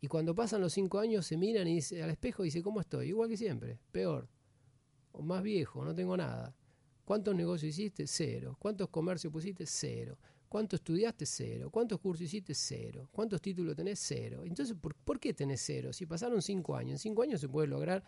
[0.00, 3.08] Y cuando pasan los cinco años se miran y al espejo y dice, ¿cómo estoy?
[3.08, 4.28] Igual que siempre, peor.
[5.12, 6.54] O más viejo, no tengo nada.
[7.04, 8.06] ¿Cuántos negocios hiciste?
[8.06, 8.56] Cero.
[8.58, 9.64] ¿Cuántos comercios pusiste?
[9.66, 10.18] Cero.
[10.54, 11.26] ¿Cuánto estudiaste?
[11.26, 11.68] Cero.
[11.68, 12.54] ¿Cuántos cursos hiciste?
[12.54, 13.08] Cero.
[13.10, 13.98] ¿Cuántos títulos tenés?
[13.98, 14.44] Cero.
[14.44, 15.92] Entonces, ¿por, ¿por qué tenés cero?
[15.92, 18.04] Si pasaron cinco años, en cinco años se puede lograr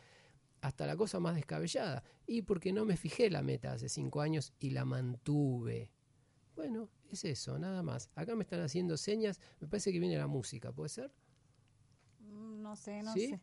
[0.61, 2.05] hasta la cosa más descabellada.
[2.25, 5.91] Y porque no me fijé la meta hace cinco años y la mantuve.
[6.55, 8.11] Bueno, es eso, nada más.
[8.15, 11.11] Acá me están haciendo señas, me parece que viene la música, ¿puede ser?
[12.21, 13.41] Mm, no sé, no sé.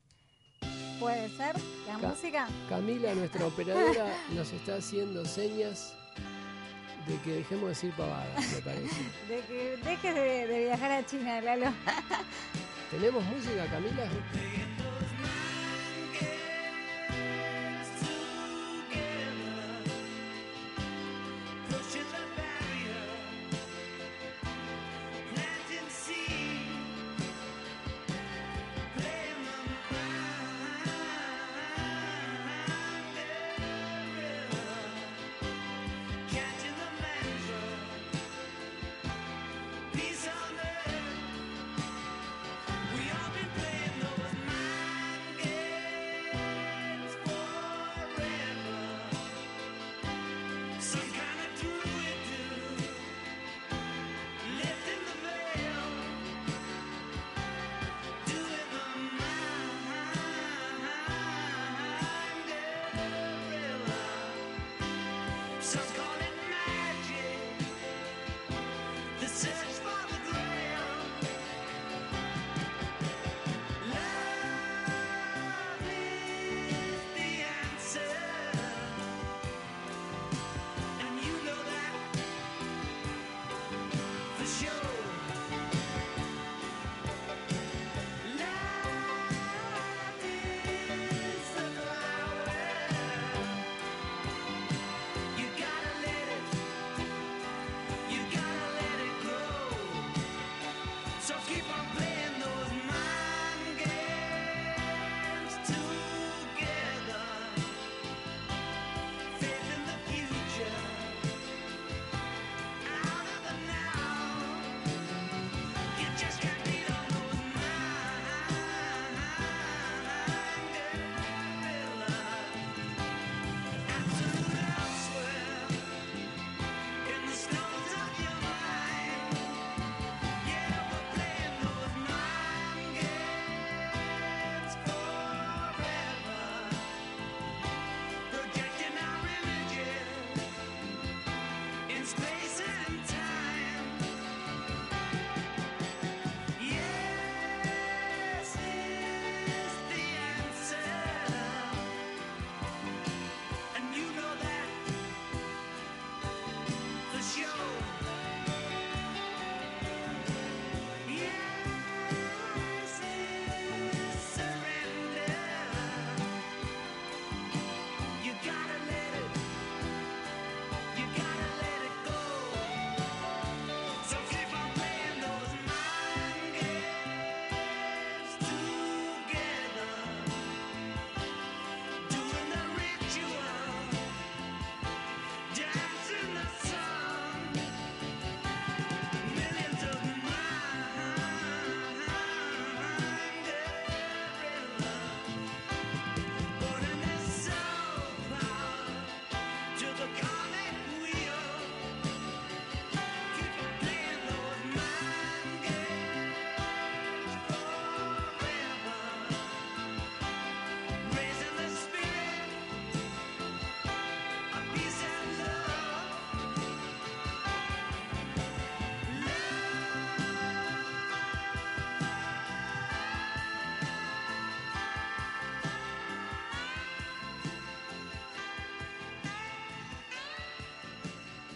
[1.02, 2.48] ¿Puede ser la música?
[2.70, 5.94] Camila, nuestra operadora, nos está haciendo señas
[7.08, 9.02] de que dejemos de decir pavadas, me parece.
[9.28, 11.72] De que dejes de, de viajar a China, Lalo.
[12.92, 14.08] ¿Tenemos música, Camila?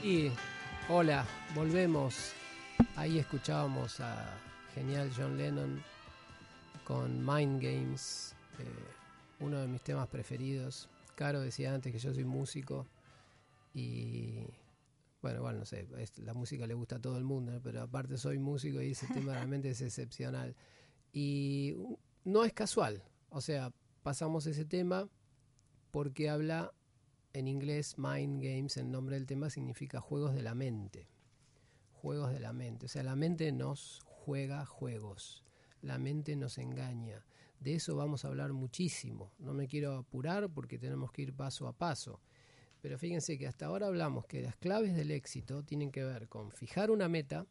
[0.03, 0.31] Y
[0.89, 1.25] hola,
[1.55, 2.31] volvemos.
[2.95, 4.37] Ahí escuchábamos a
[4.73, 5.81] genial John Lennon
[6.83, 8.63] con Mind Games, eh,
[9.39, 10.87] uno de mis temas preferidos.
[11.15, 12.85] Caro decía antes que yo soy músico
[13.73, 14.45] y
[15.21, 15.87] bueno, bueno, no sé,
[16.17, 19.33] la música le gusta a todo el mundo, pero aparte soy músico y ese tema
[19.33, 20.55] realmente es excepcional.
[21.11, 21.75] Y
[22.23, 23.73] no es casual, o sea,
[24.03, 25.09] pasamos ese tema
[25.91, 26.71] porque habla
[27.33, 31.07] en inglés Mind Games, el nombre del tema significa juegos de la mente.
[31.93, 32.85] Juegos de la mente.
[32.85, 35.43] O sea, la mente nos juega juegos.
[35.81, 37.25] La mente nos engaña.
[37.59, 39.33] De eso vamos a hablar muchísimo.
[39.39, 42.21] No me quiero apurar porque tenemos que ir paso a paso.
[42.81, 46.51] Pero fíjense que hasta ahora hablamos que las claves del éxito tienen que ver con
[46.51, 47.47] fijar una meta,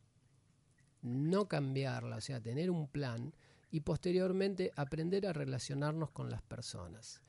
[1.02, 3.34] no cambiarla, o sea, tener un plan
[3.70, 7.22] y posteriormente aprender a relacionarnos con las personas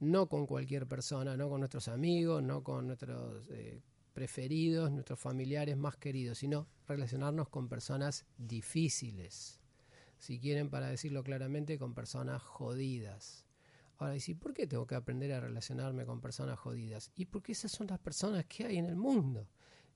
[0.00, 3.80] no con cualquier persona, no con nuestros amigos, no con nuestros eh,
[4.12, 9.60] preferidos, nuestros familiares más queridos, sino relacionarnos con personas difíciles.
[10.18, 13.46] Si quieren, para decirlo claramente, con personas jodidas.
[13.98, 17.10] Ahora, ¿y por qué tengo que aprender a relacionarme con personas jodidas?
[17.14, 19.48] Y porque esas son las personas que hay en el mundo,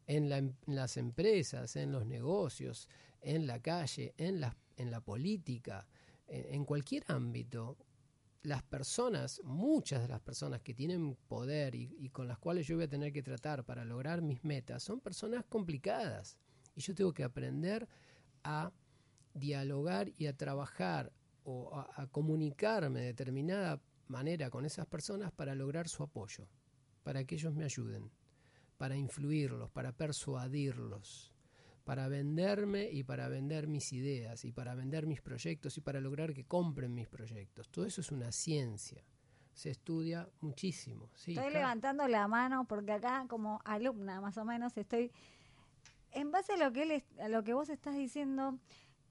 [0.07, 2.89] en, en las empresas, en los negocios,
[3.21, 5.87] en la calle, en la, en la política,
[6.27, 7.77] en cualquier ámbito
[8.43, 12.85] las personas, muchas de las personas que tienen poder y, con las cuales yo voy
[12.85, 16.39] a tener que tratar para lograr mis metas, son personas complicadas.
[16.75, 17.87] Y yo tengo que aprender
[18.43, 18.73] a
[19.35, 21.13] dialogar y a trabajar
[21.45, 26.49] o a, a comunicarme de determinada manera con esas personas para lograr su apoyo,
[27.03, 28.11] para que ellos me ayuden,
[28.79, 31.33] para influirlos, para persuadirlos
[31.85, 36.35] para venderme y para vender mis ideas y para vender mis proyectos y para lograr
[36.35, 37.69] que compren mis proyectos.
[37.71, 39.03] Todo eso es una ciencia.
[39.55, 41.11] Se estudia muchísimo.
[41.15, 45.11] estoy levantando la mano porque acá como alumna más o menos estoy
[46.13, 48.59] en base a lo que él, a lo que vos estás diciendo.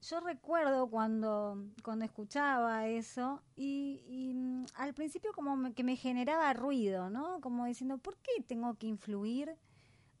[0.02, 7.10] Yo recuerdo cuando, cuando escuchaba eso y, mm, al principio como que me generaba ruido,
[7.10, 7.40] ¿no?
[7.42, 9.54] Como diciendo, ¿por qué tengo que influir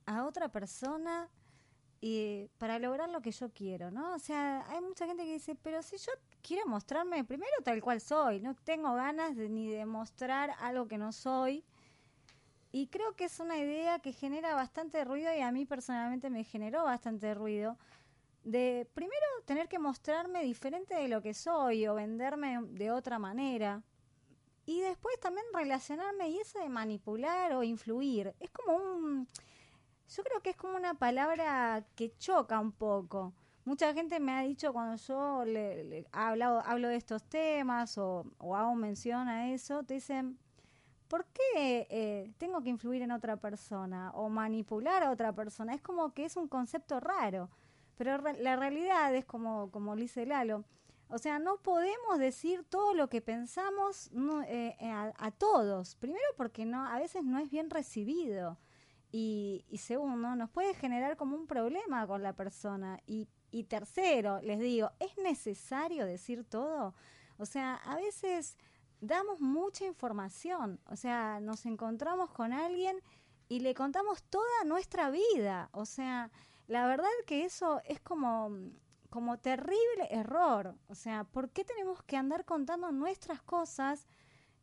[0.04, 1.30] a otra persona
[2.00, 4.14] y para lograr lo que yo quiero, ¿no?
[4.14, 8.00] O sea, hay mucha gente que dice, pero si yo quiero mostrarme primero tal cual
[8.00, 11.62] soy, no tengo ganas de, ni de mostrar algo que no soy.
[12.72, 16.44] Y creo que es una idea que genera bastante ruido y a mí personalmente me
[16.44, 17.76] generó bastante ruido
[18.44, 23.82] de primero tener que mostrarme diferente de lo que soy o venderme de otra manera.
[24.64, 28.34] Y después también relacionarme y eso de manipular o influir.
[28.38, 29.28] Es como un
[30.16, 33.32] yo creo que es como una palabra que choca un poco.
[33.64, 38.74] Mucha gente me ha dicho cuando yo le, hablado, hablo de estos temas o, hago
[38.74, 40.38] mención a eso, te dicen,
[41.06, 45.74] ¿por qué eh, tengo que influir en otra persona o manipular a otra persona?
[45.74, 47.50] Es como que es un concepto raro,
[47.96, 50.64] pero la realidad es como, como dice Lalo,
[51.08, 54.10] o sea, no podemos decir todo lo que pensamos
[54.46, 55.96] eh, a, a, todos.
[55.96, 58.58] Primero porque no, a veces no es bien recibido.
[59.12, 63.00] Y, segundo, nos puede generar como un problema con la persona.
[63.06, 66.94] Y, y tercero, les digo, ¿es necesario decir todo?
[67.38, 68.56] O sea, a veces
[69.00, 73.00] damos mucha información, o sea, nos encontramos con alguien
[73.48, 75.70] y le contamos toda nuestra vida.
[75.72, 76.30] O sea,
[76.68, 78.50] la verdad que eso es como,
[79.08, 80.76] como terrible error.
[80.86, 84.06] O sea, ¿por qué tenemos que andar contando nuestras cosas?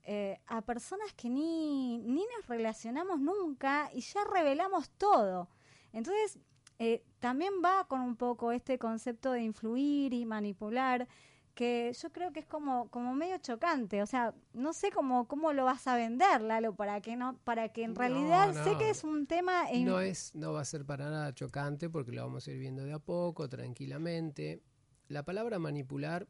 [0.10, 5.49] Eh, a personas que ni, ni nos relacionamos nunca y ya revelamos todo.
[5.91, 6.39] Entonces,
[6.80, 11.10] eh, también va con un poco este concepto de influir y manipular,
[11.55, 14.01] que yo creo que es como, como medio chocante.
[14.01, 17.68] O sea, no sé cómo, cómo lo vas a vender, Lalo, para que no, para
[17.74, 19.66] que en realidad sé que es un tema.
[19.74, 22.86] No es, no va a ser para nada chocante porque lo vamos a ir viendo
[22.86, 24.62] de a poco, tranquilamente.
[25.10, 26.30] La palabra manipular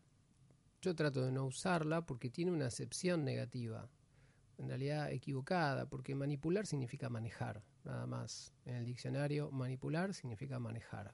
[0.81, 3.89] yo trato de no usarla porque tiene una acepción negativa,
[4.57, 8.53] en realidad equivocada, porque manipular significa manejar, nada más.
[8.65, 11.13] En el diccionario, manipular significa manejar.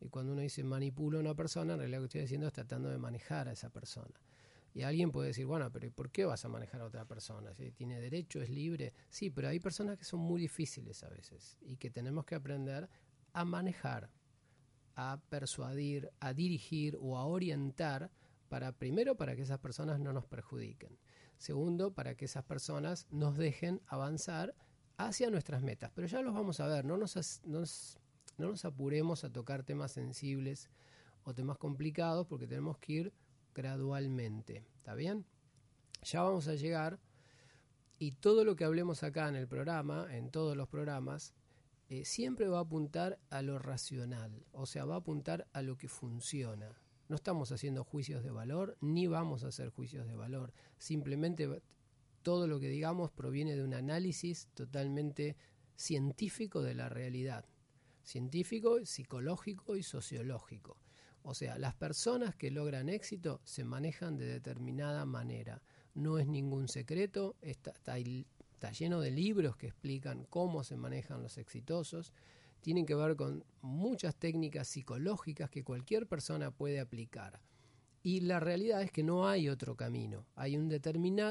[0.00, 2.52] Y cuando uno dice manipulo a una persona, en realidad lo que estoy diciendo es
[2.52, 4.20] tratando de manejar a esa persona.
[4.74, 7.54] Y alguien puede decir, bueno, pero ¿por qué vas a manejar a otra persona?
[7.54, 8.94] Si tiene derecho, es libre.
[9.10, 12.88] Sí, pero hay personas que son muy difíciles a veces y que tenemos que aprender
[13.34, 14.10] a manejar,
[14.96, 18.10] a persuadir, a dirigir o a orientar
[18.52, 20.98] para primero para que esas personas no nos perjudiquen.
[21.38, 24.54] Segundo, para que esas personas nos dejen avanzar
[24.98, 25.90] hacia nuestras metas.
[25.94, 27.64] Pero ya los vamos a ver, no nos, no
[28.36, 30.68] nos apuremos a tocar temas sensibles
[31.24, 33.12] o temas complicados porque tenemos que ir
[33.54, 34.66] gradualmente.
[34.76, 35.24] ¿Está bien?
[36.02, 37.00] Ya vamos a llegar
[37.98, 41.32] y todo lo que hablemos acá en el programa, en todos los programas,
[41.88, 45.78] eh, siempre va a apuntar a lo racional, o sea, va a apuntar a lo
[45.78, 46.81] que funciona.
[47.12, 50.54] No estamos haciendo juicios de valor, ni vamos a hacer juicios de valor.
[50.78, 51.46] Simplemente
[52.22, 55.36] todo lo que digamos proviene de un análisis totalmente
[55.76, 57.44] científico de la realidad.
[58.02, 60.78] Científico, psicológico y sociológico.
[61.22, 65.60] O sea, las personas que logran éxito se manejan de determinada manera.
[65.92, 71.36] No es ningún secreto, está, está, lleno de libros que explican cómo se manejan los
[71.36, 72.14] exitosos.
[72.62, 77.40] Tienen que ver con muchas técnicas psicológicas que cualquier persona puede aplicar.
[78.02, 80.24] Y la realidad es que no hay otro camino.
[80.34, 80.72] Hay un,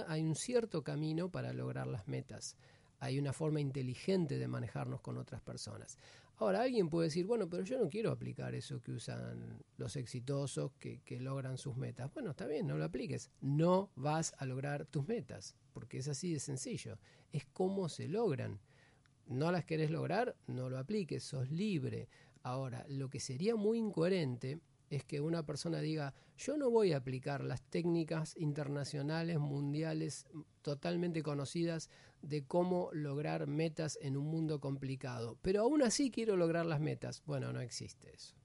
[0.07, 2.55] hay un cierto camino para lograr las metas.
[2.99, 5.97] Hay una forma inteligente de manejarnos con otras personas.
[6.41, 10.71] Ahora, alguien puede decir, bueno, pero yo no quiero aplicar eso que usan los exitosos
[10.79, 12.11] que, logran sus metas.
[12.13, 13.29] Bueno, está bien, no lo apliques.
[13.41, 16.97] No vas a lograr tus metas, porque es así de sencillo.
[17.31, 18.59] Es cómo se logran.
[19.31, 22.09] No las querés lograr, no lo apliques, sos libre.
[22.43, 24.59] Ahora, lo que sería muy incoherente
[24.89, 30.25] es que una persona diga, yo no voy a aplicar las técnicas internacionales, mundiales,
[30.61, 31.89] totalmente conocidas
[32.21, 37.23] de cómo lograr metas en un mundo complicado, pero aún así quiero lograr las metas.
[37.25, 38.35] Bueno, no existe eso.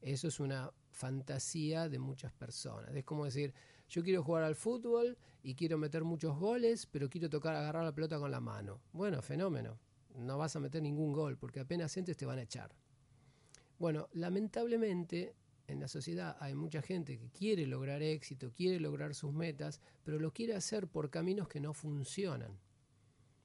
[0.00, 2.94] Eso es una fantasía de muchas personas.
[2.94, 3.52] Es como decir,
[3.88, 7.94] yo quiero jugar al fútbol y quiero meter muchos goles, pero quiero tocar, agarrar la
[7.94, 8.82] pelota con la mano.
[8.92, 9.80] Bueno, fenómeno.
[10.16, 12.74] No vas a meter ningún gol porque apenas entres te van a echar.
[13.78, 15.34] Bueno, lamentablemente
[15.66, 20.18] en la sociedad hay mucha gente que quiere lograr éxito, quiere lograr sus metas, pero
[20.18, 22.58] lo quiere hacer por caminos que no funcionan.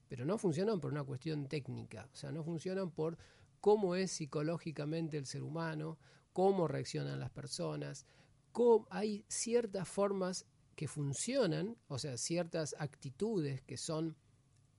[0.08, 3.18] Pero no funcionan por una cuestión técnica, o sea, no funcionan por
[3.60, 5.98] cómo es psicológicamente el ser humano,
[6.32, 8.06] cómo reaccionan las personas,
[8.52, 10.46] cómo hay ciertas formas
[10.76, 14.16] que funcionan, o sea, ciertas actitudes que son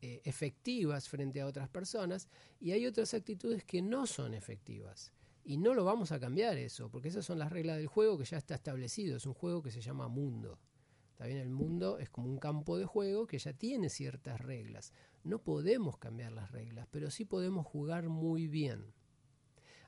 [0.05, 2.27] eh, efectivas frente a otras personas,
[2.59, 5.13] y hay otras actitudes que no son efectivas.
[5.45, 8.25] Y no lo vamos a cambiar eso, porque esas son las reglas del juego que
[8.25, 9.15] ya está establecido.
[9.15, 10.59] Es un juego que se llama mundo.
[11.21, 14.91] Bien, el mundo es como un campo de juego que ya tiene ciertas reglas.
[15.23, 18.93] No podemos cambiar las reglas, pero sí podemos jugar muy bien.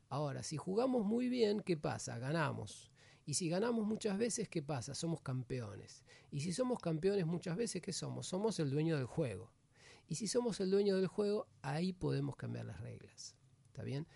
[0.07, 2.18] Ahora, si jugamos muy bien, ¿qué pasa?
[2.20, 2.89] Ganamos.
[3.26, 4.95] Y si ganamos muchas veces, ¿qué pasa?
[4.95, 6.05] Somos campeones.
[6.32, 8.28] Y si somos campeones muchas veces, ¿qué somos?
[8.28, 9.51] Somos el dueño del juego.
[10.07, 13.35] Y si somos el dueño del juego, ahí podemos cambiar las reglas.
[13.67, 14.07] ¿Está bien?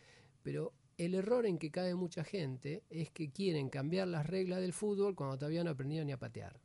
[0.43, 4.73] Pero el error en que cae mucha gente es que quieren cambiar las reglas del
[4.73, 6.59] fútbol cuando todavía no aprendieron ni a patear.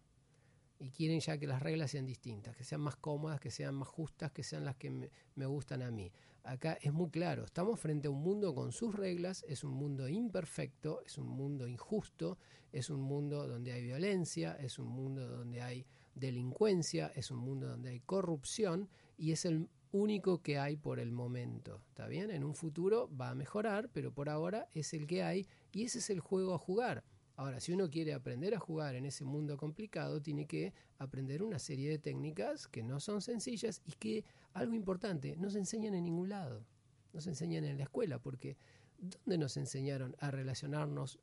[0.81, 3.89] Y quieren ya que las reglas sean distintas, que sean más cómodas, que sean más
[3.89, 6.11] justas, que sean las que me, gustan a mí.
[6.43, 10.09] Acá es muy claro, estamos frente a un mundo con sus reglas, es un mundo
[10.09, 12.37] imperfecto, es un mundo injusto,
[12.73, 17.69] es un mundo donde hay violencia, es un mundo donde hay delincuencia, es un mundo
[17.69, 21.81] donde hay corrupción y es el único que hay por el momento.
[21.89, 22.31] ¿Está bien?
[22.31, 25.99] En un futuro va a mejorar, pero por ahora es el que hay y ese
[25.99, 27.05] es el juego a jugar.
[27.37, 31.59] Ahora, si uno quiere aprender a jugar en ese mundo complicado, tiene que aprender una
[31.59, 36.05] serie de técnicas que no son sencillas y que, algo importante, no se enseñan en
[36.05, 36.65] ningún lado.
[37.13, 38.57] No se enseñan en la escuela, porque
[38.99, 41.19] ¿dónde nos enseñaron a relacionarnos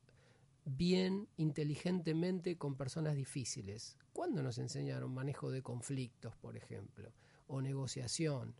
[0.65, 3.97] bien, inteligentemente con personas difíciles?
[4.11, 7.11] ¿Cuándo nos enseñaron manejo de conflictos, por ejemplo?
[7.51, 8.55] O negociación.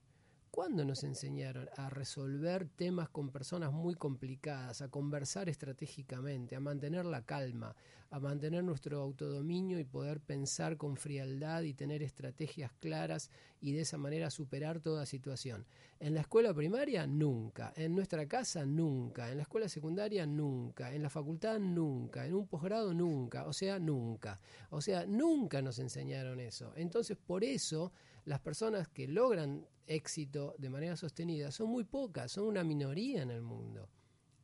[0.52, 7.06] ¿Cuándo nos enseñaron a resolver temas con personas muy complicadas, a conversar estratégicamente, a mantener
[7.06, 7.74] la calma,
[8.10, 13.32] a mantener nuestro autodominio y poder pensar con frialdad y tener estrategias claras
[13.62, 15.66] y de esa manera superar toda situación?
[16.02, 17.72] En la escuela primaria, nunca.
[17.78, 19.32] En nuestra casa, nunca.
[19.32, 20.94] En la escuela secundaria, nunca.
[20.94, 22.26] En la facultad, nunca.
[22.26, 23.46] En un posgrado, nunca.
[23.46, 24.42] O sea, nunca.
[24.70, 26.74] O sea, nunca nos enseñaron eso.
[26.76, 27.94] Entonces, por eso
[28.26, 33.32] las personas que logran éxito de manera sostenida son muy pocas, son una minoría en
[33.32, 33.90] el mundo.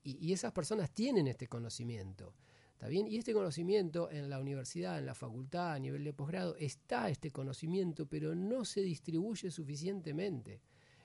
[0.04, 2.34] Y, esas personas tienen este conocimiento.
[2.72, 3.08] ¿Está bien?
[3.08, 7.32] Y este conocimiento en la universidad, en la facultad, a nivel de posgrado, está este
[7.32, 10.62] conocimiento, pero no se distribuye suficientemente.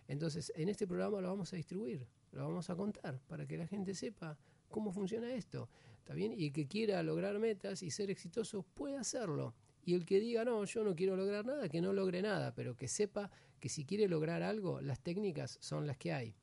[0.07, 3.67] Entonces, en este programa lo vamos a distribuir, lo vamos a contar para que la
[3.67, 5.69] gente sepa cómo funciona esto.
[5.99, 6.33] ¿Está bien?
[6.37, 9.55] Y que quiera lograr metas y ser exitoso puede hacerlo.
[9.85, 12.77] Y el que diga, no, yo no quiero lograr nada, que no logre nada, pero
[12.77, 16.35] que sepa que si quiere lograr algo, las técnicas son las que hay.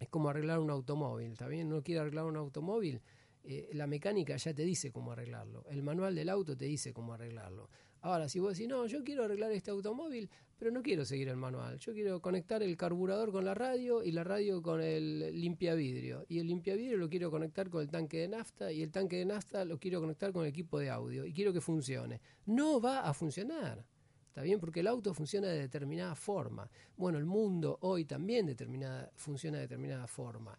[0.00, 1.68] Es como arreglar un automóvil, ¿está bien?
[1.68, 3.00] No quiere arreglar un automóvil,
[3.44, 7.14] eh, la mecánica ya te dice cómo arreglarlo, el manual del auto te dice cómo
[7.14, 7.68] arreglarlo.
[8.02, 10.28] Ahora, si vos decís, no, yo quiero arreglar este automóvil,
[10.58, 14.10] pero no quiero seguir el manual, yo quiero conectar el carburador con la radio y
[14.10, 16.26] la radio con el limpiavidrio.
[16.28, 19.24] Y el limpiavidrio lo quiero conectar con el tanque de nafta y el tanque de
[19.24, 22.20] nafta lo quiero conectar con el equipo de audio y quiero que funcione.
[22.46, 23.84] No va a funcionar.
[24.32, 24.58] ¿Está bien?
[24.58, 26.68] Porque el auto funciona de determinada forma.
[26.96, 28.56] Bueno, el mundo hoy también
[29.14, 30.58] funciona de determinada forma.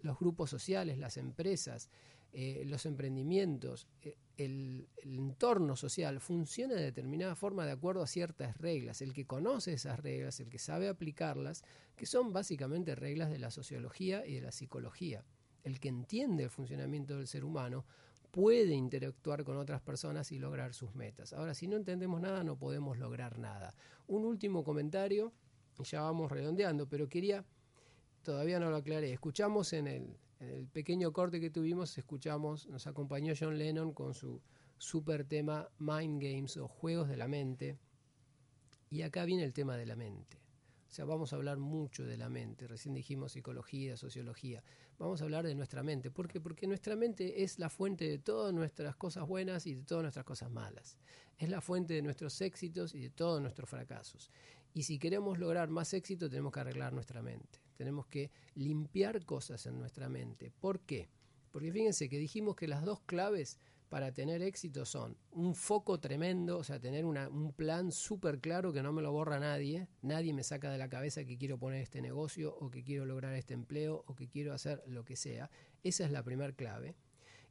[0.00, 1.90] los grupos sociales, las empresas,
[2.32, 8.56] eh, los emprendimientos, eh, el, entorno social funciona de determinada forma de acuerdo a ciertas
[8.58, 9.00] reglas.
[9.00, 11.64] El que conoce esas reglas, el que sabe aplicarlas,
[11.96, 15.24] que son básicamente reglas de la sociología y de la psicología.
[15.64, 17.86] El que entiende el funcionamiento del ser humano
[18.30, 21.32] puede interactuar con otras personas y lograr sus metas.
[21.32, 23.74] Ahora, si no entendemos nada, no podemos lograr nada.
[24.06, 25.32] Un último comentario,
[25.78, 27.44] y ya vamos redondeando, pero quería,
[28.22, 32.86] todavía no lo aclaré, escuchamos en el, en el pequeño corte que tuvimos, escuchamos, nos
[32.86, 34.40] acompañó John Lennon con su
[34.76, 37.76] super tema Mind Games o Juegos de la Mente.
[38.90, 40.38] Y acá viene el tema de la mente.
[40.88, 42.66] O sea, vamos a hablar mucho de la mente.
[42.66, 44.62] Recién dijimos psicología, sociología.
[44.98, 46.10] Vamos a hablar de nuestra mente.
[46.10, 46.40] ¿Por qué?
[46.40, 50.24] Porque nuestra mente es la fuente de todas nuestras cosas buenas y de todas nuestras
[50.24, 50.96] cosas malas.
[51.36, 54.30] Es la fuente de nuestros éxitos y de todos nuestros fracasos.
[54.72, 57.67] Y si queremos lograr más éxito, tenemos que arreglar nuestra mente.
[57.78, 60.50] Tenemos que limpiar cosas en nuestra mente.
[60.50, 61.08] ¿Por qué?
[61.52, 63.56] Porque fíjense que dijimos que las dos claves
[63.88, 68.82] para tener éxito son un foco tremendo, o sea, tener un plan súper claro que
[68.82, 72.02] no me lo borra nadie, nadie me saca de la cabeza que quiero poner este
[72.02, 75.48] negocio o que quiero lograr este empleo o que quiero hacer lo que sea.
[75.84, 76.96] Esa es la primera clave.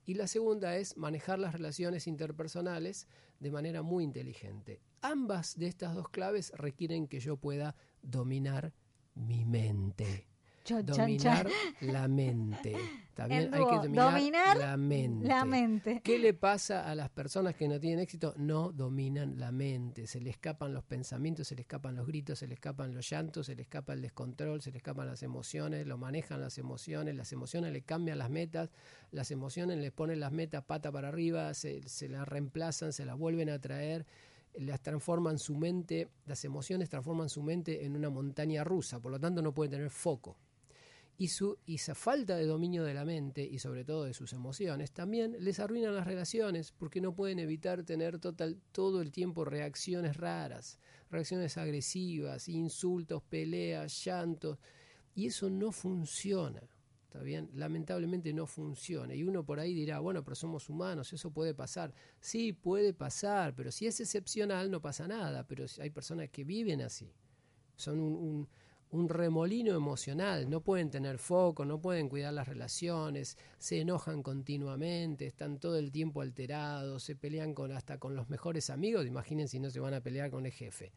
[0.03, 3.07] Y la segunda es manejar las relaciones interpersonales
[3.39, 4.81] de manera muy inteligente.
[5.01, 8.73] Ambas de estas dos claves requieren que yo pueda dominar
[9.17, 10.27] mi mente
[10.75, 11.47] dominar
[11.81, 12.75] la mente.
[13.13, 15.27] También hay que dominar, la, mente.
[15.27, 16.01] la mente.
[16.03, 18.35] ¿Qué le pasa a las personas que no tienen éxito?
[18.37, 20.05] No dominan la mente.
[20.05, 23.47] Se le escapan los pensamientos, se le escapan los gritos, se le escapan los llantos,
[23.47, 27.31] se le escapa el descontrol, se le escapan las emociones, lo manejan las emociones, las
[27.31, 28.69] emociones le cambian las metas,
[29.11, 33.17] las emociones le ponen las metas pata para arriba, se, se las reemplazan, se las
[33.17, 34.05] vuelven a traer
[34.59, 39.19] las transforman su mente, las emociones transforman su mente en una montaña rusa, por lo
[39.19, 40.37] tanto no puede tener foco.
[41.19, 44.33] Y, su, y esa falta de dominio de la mente y sobre todo de sus
[44.33, 49.43] emociones también les arruinan las relaciones porque no pueden evitar tener total, todo el tiempo
[49.43, 50.79] reacciones raras,
[51.09, 54.59] reacciones agresivas, insultos, peleas, llantos.
[55.15, 56.61] Y eso no funciona.
[57.07, 57.49] ¿Está bien?
[57.53, 59.15] Lamentablemente no funciona.
[59.15, 61.93] Y uno por ahí dirá, bueno, pero somos humanos, eso puede pasar.
[62.19, 65.47] Sí, puede pasar, pero si es excepcional no pasa nada.
[65.47, 67.11] Pero hay personas que viven así.
[67.75, 68.47] Son un
[68.89, 75.27] un remolino emocional, no pueden tener foco, no pueden cuidar las relaciones, se enojan continuamente,
[75.27, 79.59] están todo el tiempo alterados, se pelean con hasta con los mejores amigos, imaginen si
[79.59, 80.93] no se van a pelear con el jefe.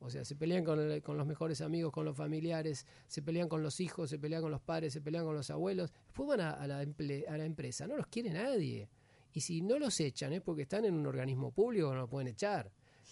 [0.00, 0.78] O sea, se pelean con,
[1.16, 4.60] los mejores amigos, con los familiares, se pelean con los hijos, se pelean con los
[4.60, 5.92] padres, se pelean con los abuelos.
[6.06, 8.88] Después van a, la, empresa, no los quiere nadie.
[9.32, 12.28] Y si no los echan es porque están en un organismo público no lo pueden
[12.28, 12.70] echar.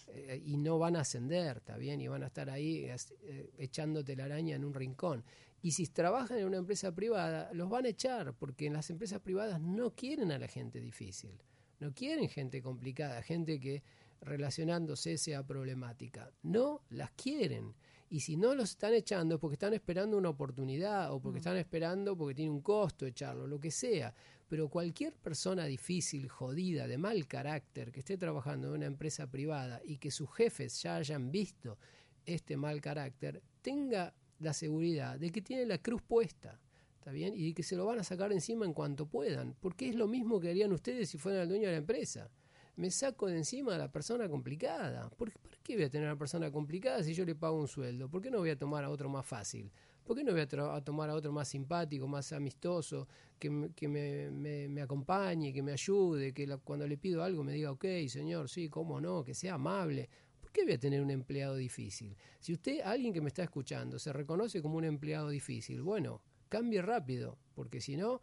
[0.09, 2.01] Eh, y no van a ascender, ¿está bien?
[2.01, 5.25] Y van a estar ahí eh, echándote la araña en un rincón.
[5.63, 9.21] Y si trabajan en una empresa privada, los van a echar, porque en las empresas
[9.21, 11.41] privadas no quieren a la gente difícil,
[11.79, 13.83] no quieren gente complicada, gente que
[14.23, 16.31] relacionándose sea problemática.
[16.43, 17.75] No las quieren.
[18.09, 21.39] Y si no los están echando es porque están esperando una oportunidad o porque mm.
[21.39, 24.15] están esperando porque tiene un costo echarlo, lo que sea
[24.53, 29.81] pero cualquier persona difícil, jodida, de mal carácter, que esté trabajando en una empresa privada
[29.83, 31.79] y que sus jefes ya hayan visto
[32.27, 36.61] este mal carácter, tenga la seguridad de que tiene la cruz puesta.
[36.99, 37.33] ¿Está bien?
[37.35, 40.39] Y que se lo van a sacar encima en cuanto puedan, porque es lo mismo
[40.39, 42.29] que harían ustedes si fueran el dueño de la empresa.
[42.77, 45.11] Me saco de encima a la persona complicada.
[45.11, 48.09] ¿Por qué voy a tener a una persona complicada si yo le pago un sueldo?
[48.09, 49.71] ¿Por qué no voy a tomar a otro más fácil?
[50.05, 53.07] ¿Por qué no voy a, tomar a otro más simpático, más amistoso,
[53.39, 58.49] que, me, acompañe, que me ayude, que cuando le pido algo me diga, ok, señor,
[58.49, 60.09] sí, cómo no, que sea amable?
[60.41, 62.17] ¿Por qué voy a tener un empleado difícil?
[62.41, 66.83] Si usted, alguien que me está escuchando, se reconoce como un empleado difícil, bueno, cambie
[66.83, 68.21] rápido, porque si no,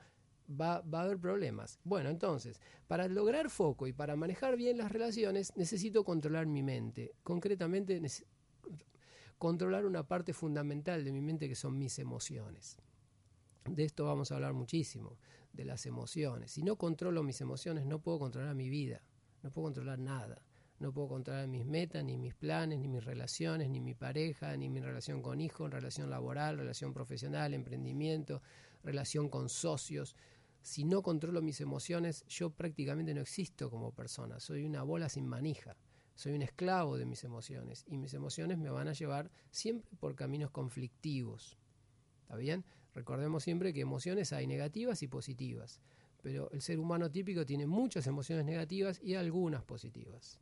[0.49, 1.79] Va, va, a haber problemas.
[1.83, 7.13] Bueno, entonces, para lograr foco y para manejar bien las relaciones, necesito controlar mi mente.
[7.23, 8.01] Concretamente,
[9.37, 12.77] controlar una parte fundamental de mi mente que son mis emociones.
[13.65, 15.17] De esto vamos a hablar muchísimo,
[15.53, 16.51] de las emociones.
[16.51, 19.03] Si no controlo mis emociones, no puedo controlar mi vida,
[19.43, 20.43] no puedo controlar nada.
[20.79, 24.69] No puedo controlar mis metas, ni mis planes, ni mis relaciones, ni mi pareja, ni
[24.69, 28.41] mi relación con hijos, relación laboral, relación profesional, emprendimiento,
[28.81, 30.15] relación con socios.
[30.61, 34.39] Si no controlo mis emociones, yo prácticamente no existo como persona.
[34.39, 35.75] Soy una bola sin manija
[36.19, 40.15] soy un esclavo de mis emociones y mis emociones me van a llevar siempre por
[40.15, 41.57] caminos conflictivos.
[42.23, 42.65] ¿Está bien?
[42.93, 45.79] Recordemos siempre que emociones hay negativas y positivas,
[46.21, 50.41] pero el ser humano típico tiene muchas emociones negativas y algunas positivas.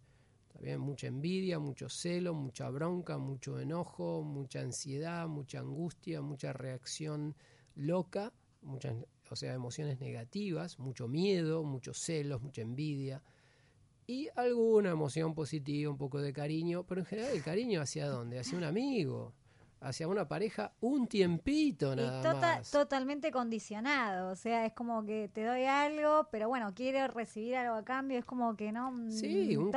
[0.59, 0.80] bien?
[0.80, 7.36] Mucha envidia, mucho celo, mucha bronca, mucho enojo, mucha ansiedad, mucha angustia, mucha reacción
[7.76, 8.95] loca, muchas,
[9.30, 13.21] o sea, emociones negativas, mucho miedo, muchos celos, mucha envidia
[14.07, 18.39] y alguna emoción positiva, un poco de cariño, pero en general el cariño hacia dónde?
[18.39, 19.34] Hacia un amigo,
[19.80, 22.71] hacia una pareja un tiempito nada tota-, más.
[22.71, 27.75] Totalmente condicionado, o sea, es como que te doy algo, pero bueno, quiero recibir algo
[27.75, 29.11] a cambio, es como que no.
[29.11, 29.71] Sí, un,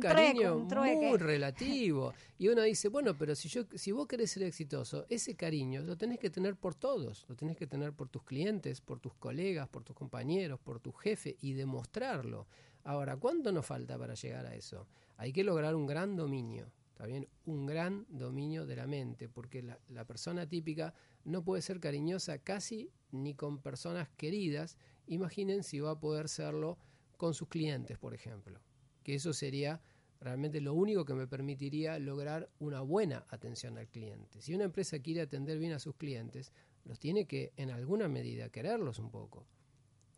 [0.00, 2.12] cariño muy relativo.
[2.38, 5.96] Y uno dice, bueno, pero si yo, si vos querés ser exitoso, ese cariño lo
[5.96, 9.68] tenés que tener por todos, lo tenés que tener por tus clientes, por tus colegas,
[9.68, 12.46] por tus compañeros, por tu jefe y demostrarlo.
[12.84, 14.86] Ahora, ¿cuánto nos falta para llegar a eso?
[15.18, 16.72] Hay que lograr un gran dominio
[17.06, 17.28] bien?
[17.44, 20.94] Un gran dominio de la mente, porque la, la, persona típica
[21.24, 24.76] no puede ser cariñosa casi ni con personas queridas.
[25.06, 26.78] Imaginen si va a poder serlo
[27.16, 28.60] con sus clientes, por ejemplo.
[29.02, 29.80] Que eso sería
[30.20, 34.42] realmente lo único que me permitiría lograr una buena atención al cliente.
[34.42, 36.52] Si una empresa quiere atender bien a sus clientes,
[36.84, 39.46] los tiene que en alguna medida quererlos un poco.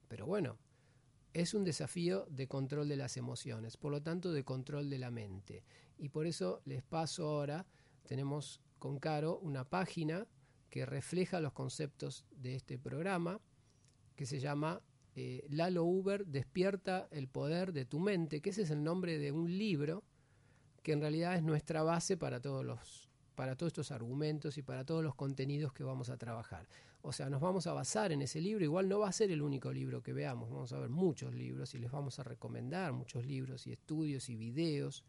[0.08, 0.58] Pero bueno,
[1.32, 5.10] es un desafío de control de las emociones, por lo tanto de control de la
[5.10, 5.64] mente.
[6.02, 7.64] Y por eso les paso ahora,
[8.08, 10.26] tenemos con Caro una página
[10.68, 13.40] que refleja los conceptos de este programa,
[14.16, 14.82] que se llama
[15.14, 19.30] eh, Lalo Uber, Despierta el Poder de tu Mente, que ese es el nombre de
[19.30, 20.02] un libro
[20.82, 24.84] que en realidad es nuestra base para todos los para todos estos argumentos y para
[24.84, 26.68] todos los contenidos que vamos a trabajar.
[27.00, 29.40] O sea, nos vamos a basar en ese libro, igual no va a ser el
[29.40, 33.24] único libro que veamos, vamos a ver muchos libros y les vamos a recomendar muchos
[33.24, 35.04] libros y estudios y videos.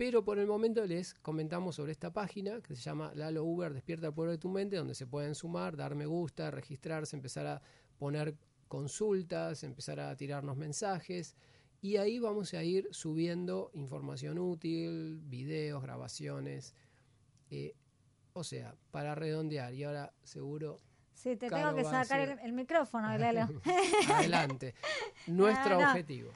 [0.00, 4.06] Pero por el momento les comentamos sobre esta página que se llama Lalo Uber Despierta
[4.06, 7.60] el Pueblo de tu Mente, donde se pueden sumar, dar me gusta, registrarse, empezar a
[7.98, 8.34] poner
[8.66, 11.36] consultas, empezar a tirarnos mensajes.
[11.82, 16.74] Y ahí vamos a ir subiendo información útil, videos, grabaciones,
[17.50, 17.74] eh,
[18.32, 20.78] o sea, para redondear, y ahora seguro...
[21.22, 23.46] Sí, te tengo que sacar el, micrófono, Lalo.
[24.14, 24.74] Adelante.
[25.26, 26.30] Nuestro objetivo.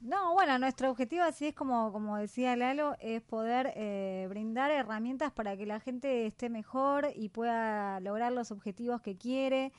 [0.00, 5.32] No, bueno, nuestro objetivo, así es como, como decía Lalo, es poder eh, brindar herramientas
[5.32, 9.72] para que la gente esté mejor y pueda lograr los objetivos que quiere,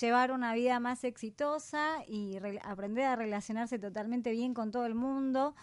[0.00, 5.56] llevar una vida más exitosa y aprender a relacionarse totalmente bien con todo el mundo.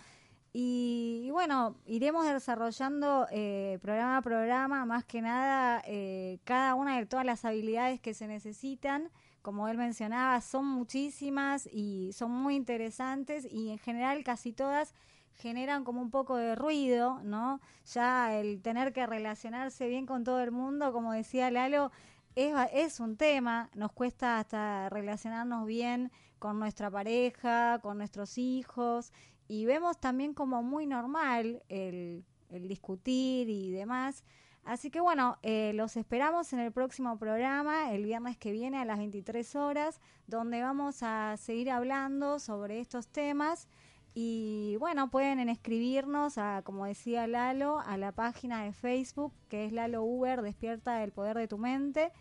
[0.55, 7.07] Y, bueno, iremos desarrollando eh, programa a programa, más que nada, eh, cada una de
[7.07, 9.09] todas las habilidades que se necesitan.
[9.41, 14.93] Como él mencionaba, son muchísimas y son muy interesantes y en general casi todas
[15.33, 17.59] generan como un poco de ruido, ¿no?
[17.91, 21.91] Ya el tener que relacionarse bien con todo el mundo, como decía Lalo,
[22.35, 29.11] es, es un tema, nos cuesta hasta relacionarnos bien con nuestra pareja, con nuestros hijos
[29.47, 34.23] y vemos también como muy normal el, discutir y demás.
[34.63, 38.85] Así que bueno, eh, los esperamos en el próximo programa, el viernes que viene a
[38.85, 43.67] las 23 horas, donde vamos a seguir hablando sobre estos temas.
[44.15, 49.73] Y bueno, pueden escribirnos, a, como decía Lalo, a la página de Facebook, que es
[49.73, 52.11] Lalo Uber, Despierta el Poder de tu Mente.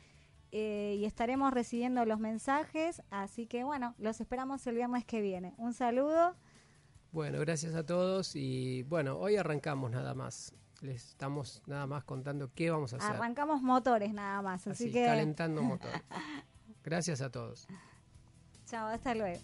[0.52, 3.02] Eh, y estaremos recibiendo los mensajes.
[3.10, 5.54] Así que bueno, los esperamos el viernes que viene.
[5.58, 6.34] Un saludo.
[7.12, 10.54] Bueno, gracias a todos y bueno, hoy arrancamos nada más.
[10.80, 13.16] Les estamos nada más contando qué vamos a hacer.
[13.16, 16.02] Arrancamos motores nada más, así, así que calentando motores.
[16.82, 17.68] Gracias a todos.
[18.64, 19.40] Chao, hasta luego.